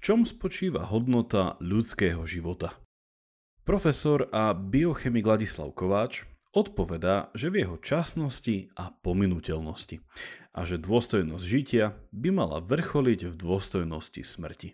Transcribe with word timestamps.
čom 0.00 0.24
spočíva 0.24 0.88
hodnota 0.88 1.60
ľudského 1.60 2.24
života? 2.24 2.72
Profesor 3.68 4.32
a 4.32 4.56
biochemik 4.56 5.28
Ladislav 5.28 5.76
Kováč 5.76 6.24
odpovedá, 6.56 7.28
že 7.36 7.52
v 7.52 7.62
jeho 7.62 7.76
časnosti 7.76 8.72
a 8.74 8.90
pominuteľnosti 8.90 10.00
a 10.56 10.60
že 10.64 10.80
dôstojnosť 10.80 11.44
žitia 11.44 11.94
by 12.10 12.32
mala 12.32 12.58
vrcholiť 12.64 13.28
v 13.28 13.34
dôstojnosti 13.36 14.24
smrti. 14.24 14.72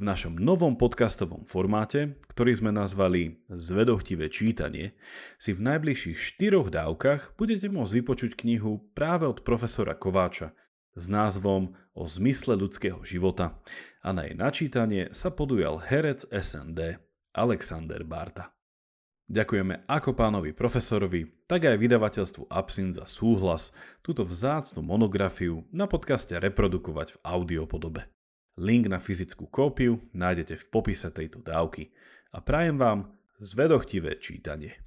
V 0.00 0.02
našom 0.08 0.40
novom 0.40 0.80
podcastovom 0.80 1.44
formáte, 1.44 2.16
ktorý 2.32 2.56
sme 2.56 2.72
nazvali 2.72 3.44
Zvedochtivé 3.52 4.32
čítanie, 4.32 4.96
si 5.36 5.52
v 5.52 5.60
najbližších 5.60 6.16
štyroch 6.16 6.72
dávkach 6.72 7.36
budete 7.36 7.68
môcť 7.68 7.92
vypočuť 8.00 8.32
knihu 8.40 8.88
práve 8.96 9.28
od 9.28 9.44
profesora 9.44 9.92
Kováča 9.92 10.56
s 10.94 11.04
názvom 11.10 11.74
O 11.94 12.06
zmysle 12.06 12.54
ľudského 12.56 13.02
života 13.02 13.58
a 14.00 14.14
na 14.14 14.24
jej 14.24 14.36
načítanie 14.38 15.12
sa 15.12 15.28
podujal 15.28 15.82
herec 15.82 16.24
SND 16.30 17.02
Alexander 17.34 18.00
Barta. 18.06 18.54
Ďakujeme 19.30 19.86
ako 19.86 20.10
pánovi 20.18 20.50
profesorovi, 20.50 21.46
tak 21.46 21.62
aj 21.62 21.78
vydavateľstvu 21.78 22.50
Absint 22.50 22.98
za 22.98 23.06
súhlas 23.06 23.70
túto 24.02 24.26
vzácnu 24.26 24.82
monografiu 24.82 25.62
na 25.70 25.86
podcaste 25.86 26.34
reprodukovať 26.34 27.14
v 27.14 27.20
audiopodobe. 27.22 28.10
Link 28.58 28.90
na 28.90 28.98
fyzickú 28.98 29.46
kópiu 29.46 30.02
nájdete 30.10 30.58
v 30.58 30.66
popise 30.74 31.06
tejto 31.14 31.38
dávky 31.46 31.94
a 32.34 32.42
prajem 32.42 32.74
vám 32.74 33.14
zvedochtivé 33.38 34.18
čítanie. 34.18 34.82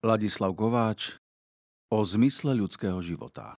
Ladislav 0.00 0.56
Kováč 0.56 1.20
o 1.92 2.00
zmysle 2.00 2.56
ľudského 2.56 3.04
života. 3.04 3.52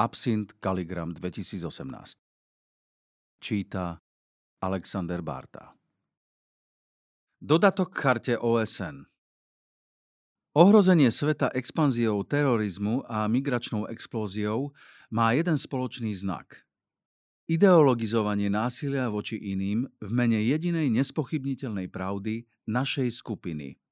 Absint 0.00 0.56
Kaligram 0.64 1.12
2018 1.12 2.16
Číta 3.36 4.00
Alexander 4.64 5.20
Barta 5.20 5.76
Dodatok 7.36 7.92
k 7.92 8.00
charte 8.00 8.34
OSN 8.40 9.04
Ohrozenie 10.56 11.12
sveta 11.12 11.52
expanziou 11.52 12.24
terorizmu 12.24 13.04
a 13.04 13.28
migračnou 13.28 13.84
explóziou 13.92 14.72
má 15.12 15.36
jeden 15.36 15.60
spoločný 15.60 16.16
znak. 16.16 16.64
Ideologizovanie 17.44 18.48
násilia 18.48 19.12
voči 19.12 19.36
iným 19.36 19.84
v 20.00 20.10
mene 20.16 20.40
jedinej 20.40 20.88
nespochybniteľnej 20.96 21.92
pravdy 21.92 22.48
našej 22.64 23.12
skupiny– 23.12 23.76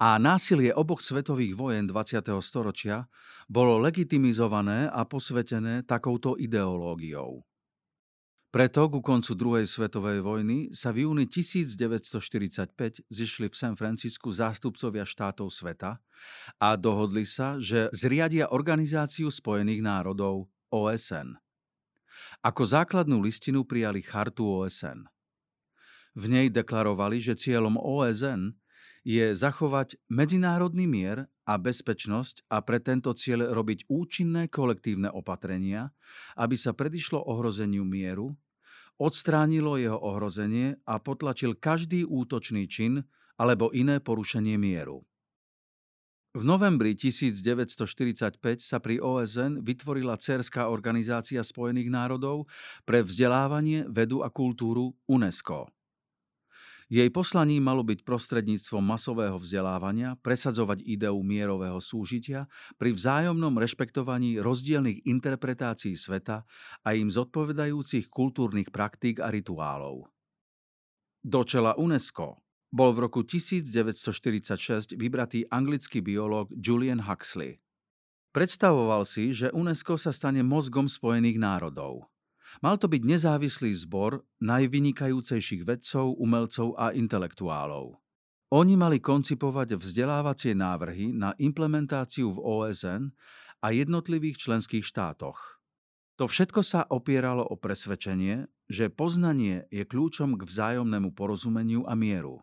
a 0.00 0.18
násilie 0.18 0.74
oboch 0.74 1.00
svetových 1.00 1.54
vojen 1.56 1.84
20. 1.86 2.24
storočia 2.42 3.06
bolo 3.48 3.80
legitimizované 3.80 4.88
a 4.88 5.04
posvetené 5.08 5.86
takouto 5.86 6.36
ideológiou. 6.36 7.48
Preto 8.48 8.88
ku 8.88 9.04
koncu 9.04 9.36
druhej 9.36 9.68
svetovej 9.68 10.24
vojny 10.24 10.72
sa 10.72 10.88
v 10.88 11.04
júni 11.04 11.28
1945 11.28 13.04
zišli 13.12 13.46
v 13.52 13.54
San 13.54 13.76
Francisku 13.76 14.32
zástupcovia 14.32 15.04
štátov 15.04 15.52
sveta 15.52 16.00
a 16.56 16.68
dohodli 16.80 17.28
sa, 17.28 17.60
že 17.60 17.92
zriadia 17.92 18.48
Organizáciu 18.48 19.28
spojených 19.28 19.84
národov 19.84 20.48
OSN. 20.72 21.36
Ako 22.40 22.64
základnú 22.64 23.20
listinu 23.20 23.68
prijali 23.68 24.00
chartu 24.00 24.48
OSN. 24.48 25.04
V 26.16 26.24
nej 26.26 26.48
deklarovali, 26.48 27.20
že 27.20 27.36
cieľom 27.36 27.76
OSN 27.76 28.56
je 29.08 29.32
zachovať 29.32 29.96
medzinárodný 30.12 30.84
mier 30.84 31.32
a 31.48 31.56
bezpečnosť 31.56 32.44
a 32.52 32.60
pre 32.60 32.76
tento 32.76 33.08
cieľ 33.16 33.56
robiť 33.56 33.88
účinné 33.88 34.52
kolektívne 34.52 35.08
opatrenia, 35.08 35.96
aby 36.36 36.60
sa 36.60 36.76
predišlo 36.76 37.16
ohrozeniu 37.16 37.88
mieru, 37.88 38.36
odstránilo 39.00 39.80
jeho 39.80 39.96
ohrozenie 39.96 40.76
a 40.84 41.00
potlačil 41.00 41.56
každý 41.56 42.04
útočný 42.04 42.68
čin 42.68 43.00
alebo 43.40 43.72
iné 43.72 43.96
porušenie 43.96 44.60
mieru. 44.60 45.08
V 46.36 46.44
novembri 46.44 46.92
1945 46.92 48.36
sa 48.60 48.76
pri 48.76 49.00
OSN 49.00 49.64
vytvorila 49.64 50.20
Cerská 50.20 50.68
organizácia 50.68 51.40
Spojených 51.40 51.88
národov 51.88 52.44
pre 52.84 53.00
vzdelávanie, 53.00 53.88
vedu 53.88 54.20
a 54.20 54.28
kultúru 54.28 54.92
UNESCO. 55.08 55.72
Jej 56.88 57.12
poslaním 57.12 57.68
malo 57.68 57.84
byť 57.84 58.00
prostredníctvom 58.00 58.80
masového 58.80 59.36
vzdelávania 59.36 60.16
presadzovať 60.24 60.80
ideu 60.88 61.20
mierového 61.20 61.76
súžitia 61.84 62.48
pri 62.80 62.96
vzájomnom 62.96 63.52
rešpektovaní 63.60 64.40
rozdielnych 64.40 65.04
interpretácií 65.04 65.92
sveta 66.00 66.48
a 66.80 66.88
im 66.96 67.12
zodpovedajúcich 67.12 68.08
kultúrnych 68.08 68.72
praktík 68.72 69.20
a 69.20 69.28
rituálov. 69.28 70.08
Do 71.20 71.40
čela 71.44 71.76
UNESCO 71.76 72.40
bol 72.72 72.96
v 72.96 73.04
roku 73.04 73.20
1946 73.20 74.96
vybratý 74.96 75.44
anglický 75.52 76.00
biológ 76.00 76.48
Julian 76.56 77.04
Huxley. 77.04 77.60
Predstavoval 78.32 79.04
si, 79.04 79.36
že 79.36 79.52
UNESCO 79.52 80.00
sa 80.00 80.08
stane 80.08 80.40
mozgom 80.40 80.88
Spojených 80.88 81.36
národov. 81.36 82.08
Mal 82.64 82.76
to 82.80 82.90
byť 82.90 83.02
nezávislý 83.04 83.72
zbor 83.74 84.24
najvynikajúcejších 84.42 85.62
vedcov, 85.62 86.16
umelcov 86.18 86.74
a 86.74 86.90
intelektuálov. 86.96 88.00
Oni 88.48 88.74
mali 88.80 88.96
koncipovať 88.96 89.76
vzdelávacie 89.76 90.56
návrhy 90.56 91.12
na 91.12 91.36
implementáciu 91.36 92.32
v 92.32 92.40
OSN 92.40 93.02
a 93.60 93.76
jednotlivých 93.76 94.40
členských 94.40 94.84
štátoch. 94.84 95.60
To 96.16 96.26
všetko 96.26 96.64
sa 96.64 96.82
opieralo 96.88 97.44
o 97.44 97.54
presvedčenie, 97.54 98.48
že 98.66 98.90
poznanie 98.90 99.68
je 99.70 99.84
kľúčom 99.86 100.34
k 100.40 100.42
vzájomnému 100.48 101.14
porozumeniu 101.14 101.86
a 101.86 101.94
mieru. 101.94 102.42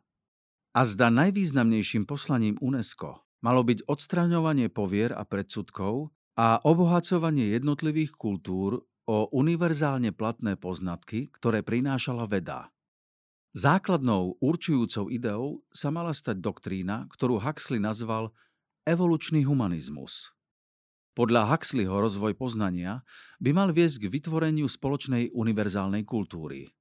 A 0.77 0.87
zda 0.87 1.11
najvýznamnejším 1.11 2.07
poslaním 2.07 2.55
UNESCO 2.61 3.25
malo 3.43 3.61
byť 3.61 3.85
odstraňovanie 3.85 4.73
povier 4.73 5.13
a 5.13 5.21
predsudkov 5.21 6.09
a 6.33 6.59
obohacovanie 6.65 7.53
jednotlivých 7.53 8.17
kultúr 8.17 8.81
o 9.05 9.29
univerzálne 9.29 10.09
platné 10.09 10.57
poznatky, 10.57 11.29
ktoré 11.37 11.61
prinášala 11.61 12.25
veda. 12.25 12.73
Základnou 13.55 14.35
určujúcou 14.43 15.07
ideou 15.07 15.63
sa 15.71 15.87
mala 15.93 16.11
stať 16.11 16.43
doktrína, 16.43 17.07
ktorú 17.13 17.39
Huxley 17.39 17.79
nazval 17.79 18.35
evolučný 18.83 19.47
humanizmus. 19.47 20.35
Podľa 21.15 21.47
Huxleyho 21.47 21.95
rozvoj 21.95 22.35
poznania 22.35 23.07
by 23.39 23.55
mal 23.55 23.71
viesť 23.71 24.03
k 24.03 24.11
vytvoreniu 24.19 24.67
spoločnej 24.67 25.31
univerzálnej 25.31 26.03
kultúry. 26.03 26.75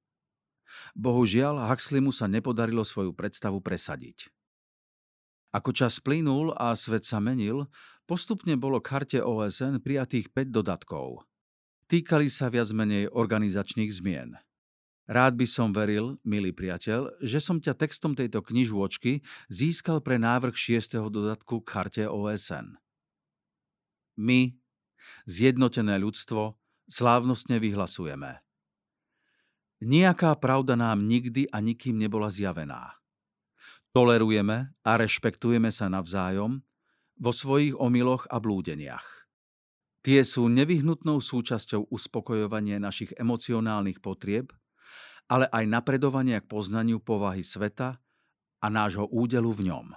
Bohužiaľ, 0.91 1.71
Huxleymu 1.71 2.11
sa 2.11 2.27
nepodarilo 2.27 2.83
svoju 2.83 3.15
predstavu 3.15 3.63
presadiť. 3.63 4.27
Ako 5.55 5.71
čas 5.71 6.03
plynul 6.03 6.51
a 6.51 6.75
svet 6.75 7.07
sa 7.07 7.23
menil, 7.23 7.71
postupne 8.03 8.59
bolo 8.59 8.83
k 8.83 8.91
charte 8.91 9.19
OSN 9.23 9.79
prijatých 9.79 10.35
5 10.35 10.51
dodatkov– 10.51 11.23
Týkali 11.85 12.33
sa 12.33 12.49
viac 12.49 12.73
menej 12.73 13.13
organizačných 13.13 13.93
zmien. 13.93 14.33
Rád 15.05 15.37
by 15.37 15.45
som 15.45 15.69
veril, 15.69 16.17
milý 16.25 16.49
priateľ, 16.49 17.21
že 17.21 17.37
som 17.37 17.61
ťa 17.61 17.77
textom 17.77 18.17
tejto 18.17 18.41
knižôčky 18.41 19.21
získal 19.53 20.01
pre 20.01 20.17
návrh 20.17 20.57
šiestého 20.57 21.13
dodatku 21.13 21.61
k 21.61 21.67
charte 21.69 22.03
OSN. 22.09 22.81
My, 24.17 24.57
zjednotené 25.29 26.01
ľudstvo, 26.01 26.57
slávnostne 26.89 27.61
vyhlasujeme. 27.61 28.41
Nijaká 29.85 30.33
pravda 30.41 30.73
nám 30.73 31.05
nikdy 31.05 31.53
a 31.53 31.61
nikým 31.61 32.01
nebola 32.01 32.33
zjavená. 32.33 32.97
Tolerujeme 33.93 34.73
a 34.81 34.91
rešpektujeme 34.97 35.69
sa 35.69 35.85
navzájom 35.85 36.65
vo 37.21 37.31
svojich 37.31 37.77
omyloch 37.77 38.25
a 38.33 38.41
blúdeniach. 38.41 39.24
Tie 40.05 40.21
sú 40.21 40.45
nevyhnutnou 40.53 41.17
súčasťou 41.17 41.89
uspokojovania 41.89 42.77
našich 42.77 43.09
emocionálnych 43.17 44.05
potrieb, 44.05 44.53
ale 45.25 45.49
aj 45.49 45.65
napredovania 45.65 46.45
k 46.45 46.45
poznaniu 46.45 47.01
povahy 47.01 47.41
sveta 47.41 47.97
a 48.61 48.67
nášho 48.69 49.09
údelu 49.09 49.49
v 49.49 49.73
ňom. 49.73 49.87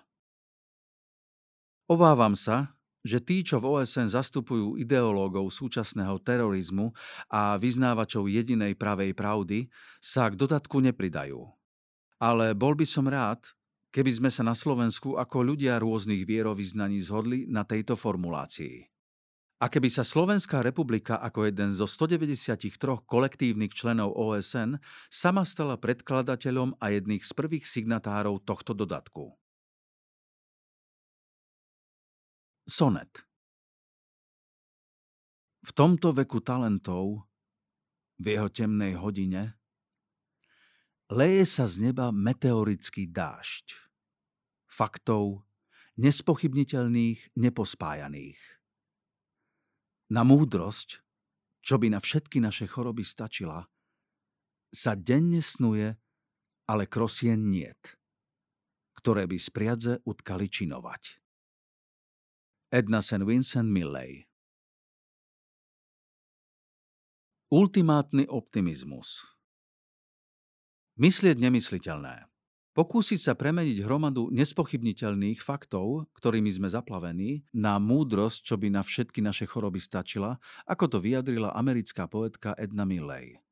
Obávam 1.92 2.32
sa, 2.32 2.72
že 3.04 3.20
tí, 3.20 3.44
čo 3.44 3.60
v 3.60 3.84
OSN 3.84 4.08
zastupujú 4.08 4.80
ideológov 4.80 5.52
súčasného 5.52 6.16
terorizmu 6.24 6.96
a 7.28 7.60
vyznávačov 7.60 8.32
jedinej 8.32 8.80
pravej 8.80 9.12
pravdy, 9.12 9.68
sa 10.00 10.32
k 10.32 10.40
dodatku 10.40 10.80
nepridajú. 10.88 11.36
Ale 12.16 12.56
bol 12.56 12.72
by 12.72 12.88
som 12.88 13.04
rád, 13.04 13.44
keby 13.92 14.08
sme 14.24 14.30
sa 14.32 14.40
na 14.40 14.56
Slovensku 14.56 15.20
ako 15.20 15.52
ľudia 15.52 15.76
rôznych 15.76 16.24
vierovýznaní 16.24 17.04
zhodli 17.04 17.44
na 17.44 17.68
tejto 17.68 17.92
formulácii. 17.92 18.97
A 19.58 19.66
keby 19.66 19.90
sa 19.90 20.06
Slovenská 20.06 20.62
republika 20.62 21.18
ako 21.18 21.50
jeden 21.50 21.74
zo 21.74 21.90
193 21.90 22.78
kolektívnych 23.02 23.74
členov 23.74 24.14
OSN 24.14 24.78
sama 25.10 25.42
stala 25.42 25.74
predkladateľom 25.74 26.78
a 26.78 26.94
jedných 26.94 27.26
z 27.26 27.32
prvých 27.34 27.66
signatárov 27.66 28.38
tohto 28.46 28.70
dodatku. 28.70 29.34
Sonet 32.70 33.26
V 35.66 35.70
tomto 35.74 36.14
veku 36.14 36.38
talentov, 36.38 37.26
v 38.22 38.38
jeho 38.38 38.46
temnej 38.54 38.94
hodine, 38.94 39.58
leje 41.10 41.42
sa 41.50 41.66
z 41.66 41.90
neba 41.90 42.14
meteorický 42.14 43.10
dážď. 43.10 43.74
Faktov, 44.70 45.42
nespochybniteľných, 45.98 47.34
nepospájaných 47.34 48.57
na 50.08 50.24
múdrosť, 50.24 51.04
čo 51.60 51.76
by 51.76 51.92
na 51.92 52.00
všetky 52.00 52.40
naše 52.40 52.64
choroby 52.64 53.04
stačila, 53.04 53.68
sa 54.72 54.92
denne 54.96 55.40
snuje, 55.40 55.96
ale 56.68 56.84
krosien 56.84 57.48
niet, 57.48 57.96
ktoré 59.00 59.24
by 59.24 59.36
z 59.40 59.48
priadze 59.48 59.92
utkali 60.04 60.48
činovať. 60.52 61.20
Edna 62.68 63.00
St. 63.00 63.24
Vincent 63.24 63.72
Milley 63.72 64.28
Ultimátny 67.48 68.28
optimizmus 68.28 69.24
Myslieť 71.00 71.40
nemysliteľné. 71.40 72.27
Pokúsiť 72.78 73.18
sa 73.18 73.34
premeniť 73.34 73.82
hromadu 73.82 74.30
nespochybniteľných 74.30 75.42
faktov, 75.42 76.06
ktorými 76.14 76.46
sme 76.46 76.70
zaplavení, 76.70 77.42
na 77.50 77.74
múdrosť, 77.82 78.46
čo 78.46 78.54
by 78.54 78.70
na 78.70 78.86
všetky 78.86 79.18
naše 79.18 79.50
choroby 79.50 79.82
stačila, 79.82 80.38
ako 80.62 80.86
to 80.86 80.98
vyjadrila 81.02 81.50
americká 81.58 82.06
poetka 82.06 82.54
Edna 82.54 82.86
Milley. 82.86 83.42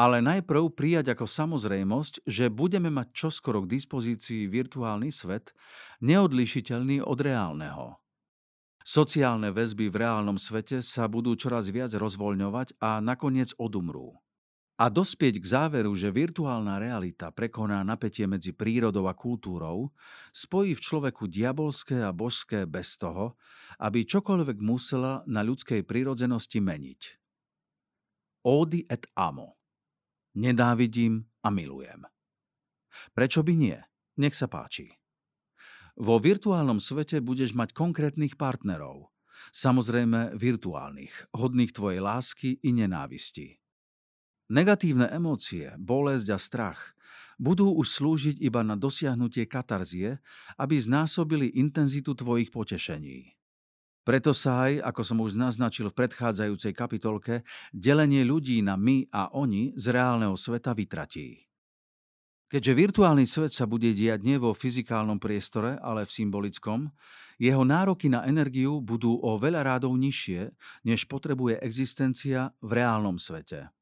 Ale 0.00 0.24
najprv 0.24 0.72
prijať 0.72 1.12
ako 1.12 1.28
samozrejmosť, 1.28 2.24
že 2.24 2.48
budeme 2.48 2.88
mať 2.88 3.12
čoskoro 3.12 3.68
k 3.68 3.76
dispozícii 3.76 4.48
virtuálny 4.48 5.12
svet, 5.12 5.52
neodlišiteľný 6.00 7.04
od 7.04 7.20
reálneho. 7.20 8.00
Sociálne 8.80 9.52
väzby 9.52 9.92
v 9.92 10.08
reálnom 10.08 10.40
svete 10.40 10.80
sa 10.80 11.04
budú 11.04 11.36
čoraz 11.36 11.68
viac 11.68 11.92
rozvoľňovať 11.92 12.80
a 12.80 13.04
nakoniec 13.04 13.52
odumrú. 13.60 14.23
A 14.74 14.90
dospieť 14.90 15.38
k 15.38 15.46
záveru, 15.46 15.94
že 15.94 16.10
virtuálna 16.10 16.82
realita 16.82 17.30
prekoná 17.30 17.86
napätie 17.86 18.26
medzi 18.26 18.50
prírodou 18.50 19.06
a 19.06 19.14
kultúrou, 19.14 19.94
spojí 20.34 20.74
v 20.74 20.82
človeku 20.82 21.30
diabolské 21.30 22.02
a 22.02 22.10
božské 22.10 22.66
bez 22.66 22.98
toho, 22.98 23.38
aby 23.78 24.02
čokoľvek 24.02 24.58
musela 24.58 25.22
na 25.30 25.46
ľudskej 25.46 25.86
prírodzenosti 25.86 26.58
meniť. 26.58 27.00
Odi 28.50 28.82
et 28.90 29.06
amo. 29.14 29.54
Nedávidím 30.34 31.22
a 31.46 31.54
milujem. 31.54 32.02
Prečo 33.14 33.46
by 33.46 33.54
nie? 33.54 33.78
Nech 34.18 34.34
sa 34.34 34.50
páči. 34.50 34.90
Vo 35.94 36.18
virtuálnom 36.18 36.82
svete 36.82 37.22
budeš 37.22 37.54
mať 37.54 37.70
konkrétnych 37.70 38.34
partnerov. 38.34 39.14
Samozrejme 39.54 40.34
virtuálnych, 40.34 41.30
hodných 41.30 41.70
tvojej 41.70 42.02
lásky 42.02 42.58
i 42.58 42.74
nenávisti 42.74 43.62
Negatívne 44.54 45.10
emócie, 45.10 45.74
bolesť 45.82 46.28
a 46.30 46.38
strach 46.38 46.94
budú 47.42 47.74
už 47.74 47.90
slúžiť 47.90 48.36
iba 48.38 48.62
na 48.62 48.78
dosiahnutie 48.78 49.50
katarzie, 49.50 50.22
aby 50.54 50.78
znásobili 50.78 51.58
intenzitu 51.58 52.14
tvojich 52.14 52.54
potešení. 52.54 53.34
Preto 54.06 54.30
sa 54.30 54.70
aj, 54.70 54.94
ako 54.94 55.02
som 55.02 55.18
už 55.18 55.34
naznačil 55.34 55.90
v 55.90 55.98
predchádzajúcej 55.98 56.70
kapitolke, 56.70 57.42
delenie 57.74 58.22
ľudí 58.22 58.62
na 58.62 58.78
my 58.78 59.10
a 59.10 59.34
oni 59.34 59.74
z 59.74 59.90
reálneho 59.90 60.38
sveta 60.38 60.70
vytratí. 60.70 61.50
Keďže 62.46 62.72
virtuálny 62.78 63.26
svet 63.26 63.50
sa 63.50 63.66
bude 63.66 63.90
diať 63.90 64.22
nie 64.22 64.38
vo 64.38 64.54
fyzikálnom 64.54 65.18
priestore, 65.18 65.82
ale 65.82 66.06
v 66.06 66.14
symbolickom, 66.14 66.94
jeho 67.42 67.66
nároky 67.66 68.06
na 68.06 68.22
energiu 68.22 68.78
budú 68.78 69.18
o 69.18 69.34
veľa 69.34 69.66
rádov 69.66 69.98
nižšie, 69.98 70.54
než 70.86 71.10
potrebuje 71.10 71.58
existencia 71.58 72.54
v 72.62 72.70
reálnom 72.78 73.18
svete. 73.18 73.74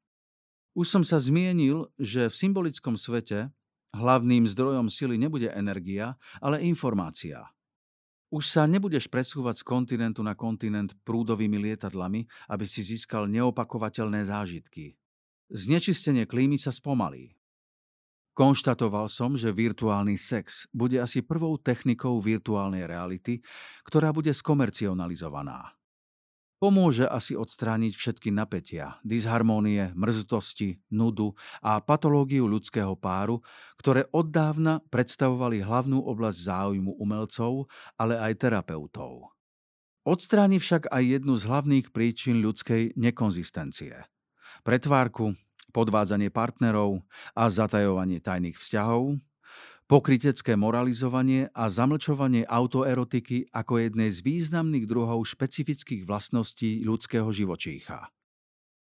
Už 0.72 0.88
som 0.88 1.04
sa 1.04 1.20
zmienil, 1.20 1.92
že 2.00 2.32
v 2.32 2.34
symbolickom 2.34 2.96
svete 2.96 3.52
hlavným 3.92 4.48
zdrojom 4.48 4.88
sily 4.88 5.20
nebude 5.20 5.52
energia, 5.52 6.16
ale 6.40 6.64
informácia. 6.64 7.44
Už 8.32 8.48
sa 8.48 8.64
nebudeš 8.64 9.12
presúvať 9.12 9.60
z 9.60 9.64
kontinentu 9.68 10.24
na 10.24 10.32
kontinent 10.32 10.96
prúdovými 11.04 11.60
lietadlami, 11.60 12.24
aby 12.48 12.64
si 12.64 12.80
získal 12.80 13.28
neopakovateľné 13.28 14.24
zážitky. 14.24 14.96
Znečistenie 15.52 16.24
klímy 16.24 16.56
sa 16.56 16.72
spomalí. 16.72 17.36
Konštatoval 18.32 19.12
som, 19.12 19.36
že 19.36 19.52
virtuálny 19.52 20.16
sex 20.16 20.64
bude 20.72 20.96
asi 20.96 21.20
prvou 21.20 21.60
technikou 21.60 22.16
virtuálnej 22.16 22.88
reality, 22.88 23.44
ktorá 23.84 24.08
bude 24.08 24.32
skomercionalizovaná. 24.32 25.76
Pomôže 26.62 27.10
asi 27.10 27.34
odstrániť 27.34 27.90
všetky 27.98 28.30
napätia, 28.30 29.02
disharmónie, 29.02 29.90
mrzutosti, 29.98 30.78
nudu 30.94 31.34
a 31.58 31.82
patológiu 31.82 32.46
ľudského 32.46 32.94
páru, 32.94 33.42
ktoré 33.82 34.06
od 34.14 34.30
dávna 34.30 34.78
predstavovali 34.86 35.58
hlavnú 35.58 35.98
oblasť 36.06 36.38
záujmu 36.38 37.02
umelcov, 37.02 37.66
ale 37.98 38.14
aj 38.14 38.46
terapeutov. 38.46 39.34
Odstráni 40.06 40.62
však 40.62 40.86
aj 40.86 41.02
jednu 41.18 41.34
z 41.34 41.50
hlavných 41.50 41.86
príčin 41.90 42.38
ľudskej 42.38 42.94
nekonzistencie. 42.94 44.06
Pretvárku, 44.62 45.34
podvádzanie 45.74 46.30
partnerov 46.30 47.02
a 47.34 47.50
zatajovanie 47.50 48.22
tajných 48.22 48.54
vzťahov, 48.54 49.18
Pokrytecké 49.90 50.56
moralizovanie 50.56 51.52
a 51.52 51.68
zamlčovanie 51.68 52.48
autoerotiky 52.48 53.52
ako 53.52 53.82
jednej 53.82 54.08
z 54.08 54.24
významných 54.24 54.88
druhov 54.88 55.26
špecifických 55.28 56.08
vlastností 56.08 56.80
ľudského 56.86 57.28
živočícha. 57.28 58.08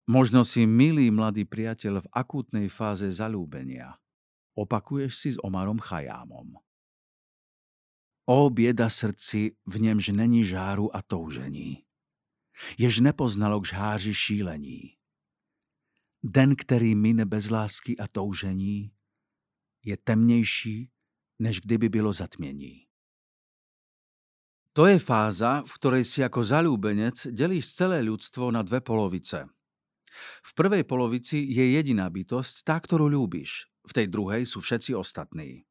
Možno 0.07 0.47
si 0.47 0.63
milý 0.63 1.11
mladý 1.11 1.43
priateľ 1.43 2.01
v 2.01 2.11
akútnej 2.15 2.67
fáze 2.71 3.11
zalúbenia. 3.11 3.99
Opakuješ 4.55 5.13
si 5.19 5.29
s 5.35 5.37
Omarom 5.43 5.77
Chajámom. 5.77 6.57
O 8.27 8.49
bieda 8.49 8.89
srdci, 8.89 9.55
v 9.67 9.75
nemž 9.79 10.09
není 10.15 10.43
žáru 10.43 10.95
a 10.95 11.01
toužení. 11.01 11.83
Jež 12.77 12.99
nepoznalo 12.99 13.61
k 13.61 13.65
žháři 13.65 14.13
šílení. 14.13 14.97
Den, 16.23 16.55
který 16.55 16.95
mine 16.95 17.25
bez 17.25 17.49
lásky 17.49 17.97
a 17.97 18.07
toužení, 18.07 18.91
je 19.83 19.97
temnejší, 19.97 20.89
než 21.39 21.61
kdyby 21.61 21.89
bylo 21.89 22.13
zatmení. 22.13 22.87
To 24.73 24.85
je 24.85 25.01
fáza, 25.01 25.65
v 25.65 25.71
ktorej 25.73 26.05
si 26.05 26.21
ako 26.21 26.45
zalúbenec 26.45 27.33
delíš 27.33 27.73
celé 27.73 28.05
ľudstvo 28.05 28.53
na 28.53 28.61
dve 28.61 28.77
polovice. 28.77 29.49
V 30.45 30.51
prvej 30.53 30.85
polovici 30.85 31.49
je 31.49 31.73
jediná 31.73 32.05
bytosť, 32.09 32.61
tá, 32.61 32.77
ktorú 32.77 33.09
ľúbiš. 33.09 33.69
V 33.89 33.91
tej 33.93 34.05
druhej 34.05 34.45
sú 34.45 34.61
všetci 34.61 34.93
ostatní. 34.93 35.65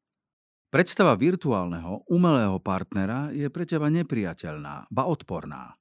Predstava 0.67 1.15
virtuálneho, 1.15 2.03
umelého 2.11 2.59
partnera 2.59 3.31
je 3.31 3.47
pre 3.47 3.63
teba 3.63 3.87
nepriateľná, 3.87 4.91
ba 4.91 5.03
odporná. 5.07 5.79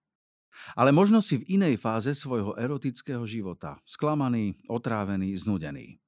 Ale 0.79 0.95
možno 0.95 1.19
si 1.19 1.43
v 1.43 1.59
inej 1.59 1.83
fáze 1.83 2.15
svojho 2.15 2.55
erotického 2.55 3.27
života, 3.27 3.83
sklamaný, 3.83 4.55
otrávený, 4.71 5.35
znudený 5.35 5.99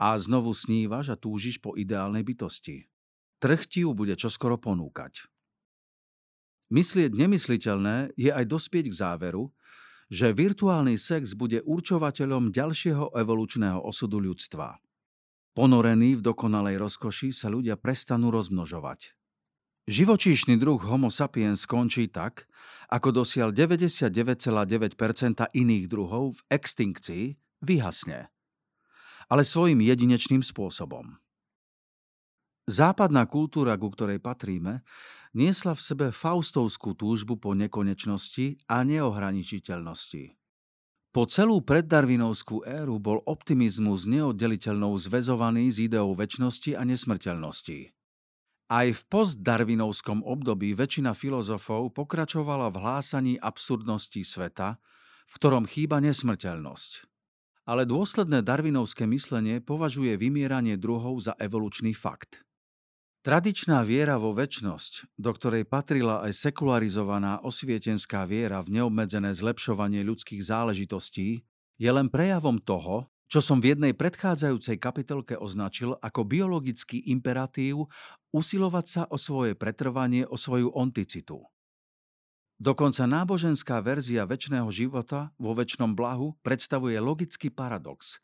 a 0.00 0.16
znovu 0.16 0.52
snívaš 0.52 1.12
a 1.12 1.16
túžiš 1.16 1.60
po 1.60 1.76
ideálnej 1.76 2.22
bytosti. 2.22 2.86
Trh 3.38 3.60
ti 3.68 3.84
ju 3.84 3.92
bude 3.92 4.16
čoskoro 4.16 4.56
ponúkať. 4.56 5.28
Myslieť 6.72 7.14
nemysliteľné 7.14 8.18
je 8.18 8.30
aj 8.34 8.44
dospieť 8.50 8.90
k 8.90 8.98
záveru, 8.98 9.54
že 10.10 10.34
virtuálny 10.34 10.98
sex 10.98 11.34
bude 11.34 11.62
určovateľom 11.62 12.50
ďalšieho 12.50 13.14
evolučného 13.14 13.82
osudu 13.82 14.22
ľudstva. 14.22 14.78
Ponorení 15.54 16.18
v 16.18 16.24
dokonalej 16.26 16.76
rozkoši 16.82 17.32
sa 17.32 17.48
ľudia 17.48 17.78
prestanú 17.78 18.28
rozmnožovať. 18.34 19.14
Živočíšny 19.86 20.58
druh 20.58 20.82
Homo 20.82 21.14
sapiens 21.14 21.62
skončí 21.62 22.10
tak, 22.10 22.50
ako 22.90 23.22
dosiaľ 23.22 23.54
99,9% 23.54 24.10
iných 25.54 25.84
druhov 25.86 26.34
v 26.34 26.40
extinkcii 26.50 27.24
vyhasne 27.62 28.26
ale 29.26 29.42
svojim 29.42 29.82
jedinečným 29.82 30.42
spôsobom. 30.42 31.18
Západná 32.66 33.30
kultúra, 33.30 33.78
ku 33.78 33.94
ktorej 33.94 34.18
patríme, 34.18 34.82
niesla 35.30 35.76
v 35.76 35.84
sebe 35.86 36.06
faustovskú 36.10 36.98
túžbu 36.98 37.38
po 37.38 37.54
nekonečnosti 37.54 38.58
a 38.66 38.82
neohraničiteľnosti. 38.82 40.34
Po 41.14 41.24
celú 41.30 41.64
preddarvinovskú 41.64 42.66
éru 42.66 43.00
bol 43.00 43.24
optimizmus 43.24 44.04
neoddeliteľnou 44.04 44.92
zväzovaný 45.00 45.72
s 45.72 45.80
ideou 45.80 46.12
väčšnosti 46.12 46.76
a 46.76 46.82
nesmrteľnosti. 46.84 47.94
Aj 48.66 48.88
v 48.90 49.00
postdarvinovskom 49.06 50.26
období 50.26 50.74
väčšina 50.74 51.14
filozofov 51.14 51.94
pokračovala 51.94 52.68
v 52.74 52.76
hlásaní 52.82 53.34
absurdnosti 53.38 54.26
sveta, 54.26 54.82
v 55.30 55.32
ktorom 55.38 55.64
chýba 55.70 56.02
nesmrteľnosť. 56.02 57.15
Ale 57.66 57.82
dôsledné 57.82 58.46
darvinovské 58.46 59.10
myslenie 59.10 59.58
považuje 59.58 60.14
vymieranie 60.14 60.78
druhov 60.78 61.18
za 61.18 61.34
evolučný 61.42 61.98
fakt. 61.98 62.46
Tradičná 63.26 63.82
viera 63.82 64.22
vo 64.22 64.30
väčnosť, 64.30 65.18
do 65.18 65.34
ktorej 65.34 65.66
patrila 65.66 66.22
aj 66.22 66.46
sekularizovaná 66.46 67.42
osvietenská 67.42 68.22
viera 68.22 68.62
v 68.62 68.78
neobmedzené 68.78 69.34
zlepšovanie 69.34 70.06
ľudských 70.06 70.46
záležitostí, 70.46 71.42
je 71.74 71.90
len 71.90 72.06
prejavom 72.06 72.62
toho, 72.62 73.10
čo 73.26 73.42
som 73.42 73.58
v 73.58 73.74
jednej 73.74 73.98
predchádzajúcej 73.98 74.78
kapitolke 74.78 75.34
označil 75.34 75.98
ako 75.98 76.22
biologický 76.22 77.10
imperatív 77.10 77.90
usilovať 78.30 78.86
sa 78.86 79.02
o 79.10 79.18
svoje 79.18 79.58
pretrvanie, 79.58 80.22
o 80.22 80.38
svoju 80.38 80.70
onticitu. 80.70 81.42
Dokonca 82.56 83.04
náboženská 83.04 83.84
verzia 83.84 84.24
väčšného 84.24 84.68
života 84.72 85.32
vo 85.36 85.52
väčšnom 85.52 85.92
blahu 85.92 86.40
predstavuje 86.40 86.96
logický 86.96 87.52
paradox, 87.52 88.16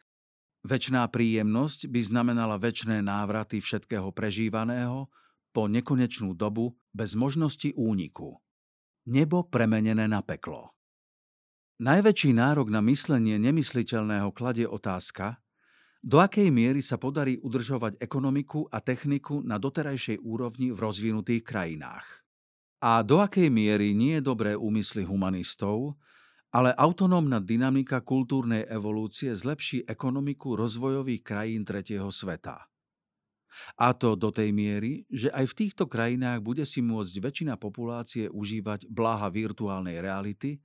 Večná 0.63 1.03
príjemnosť 1.11 1.91
by 1.91 2.01
znamenala 2.07 2.55
väčšné 2.55 3.03
návraty 3.03 3.59
všetkého 3.59 4.15
prežívaného 4.15 5.11
po 5.51 5.67
nekonečnú 5.67 6.39
dobu 6.39 6.79
bez 6.95 7.19
možnosti 7.19 7.75
úniku. 7.75 8.39
Nebo 9.11 9.43
premenené 9.43 10.07
na 10.07 10.23
peklo. 10.23 10.71
Najväčší 11.83 12.31
nárok 12.31 12.71
na 12.71 12.79
myslenie 12.87 13.43
nemysliteľného 13.43 14.31
kladie 14.31 14.71
otázka, 14.71 15.43
do 15.99 16.23
akej 16.23 16.55
miery 16.55 16.79
sa 16.79 16.95
podarí 16.95 17.43
udržovať 17.43 17.99
ekonomiku 17.99 18.71
a 18.71 18.79
techniku 18.79 19.43
na 19.43 19.59
doterajšej 19.59 20.23
úrovni 20.23 20.71
v 20.71 20.79
rozvinutých 20.79 21.43
krajinách. 21.43 22.22
A 22.83 23.07
do 23.07 23.23
akej 23.23 23.47
miery 23.47 23.95
nie 23.95 24.19
dobré 24.19 24.59
úmysly 24.59 25.07
humanistov 25.07 25.95
ale 26.53 26.77
autonómna 26.77 27.41
dynamika 27.41 28.05
kultúrnej 28.05 28.69
evolúcie 28.69 29.33
zlepší 29.33 29.89
ekonomiku 29.89 30.53
rozvojových 30.53 31.25
krajín 31.25 31.65
tretieho 31.65 32.13
sveta. 32.13 32.69
A 33.77 33.93
to 33.93 34.17
do 34.17 34.33
tej 34.33 34.49
miery, 34.53 35.05
že 35.13 35.29
aj 35.29 35.53
v 35.53 35.57
týchto 35.65 35.85
krajinách 35.85 36.41
bude 36.41 36.65
si 36.65 36.81
môcť 36.81 37.21
väčšina 37.21 37.55
populácie 37.61 38.29
užívať 38.29 38.89
blaha 38.89 39.29
virtuálnej 39.29 40.01
reality 40.01 40.61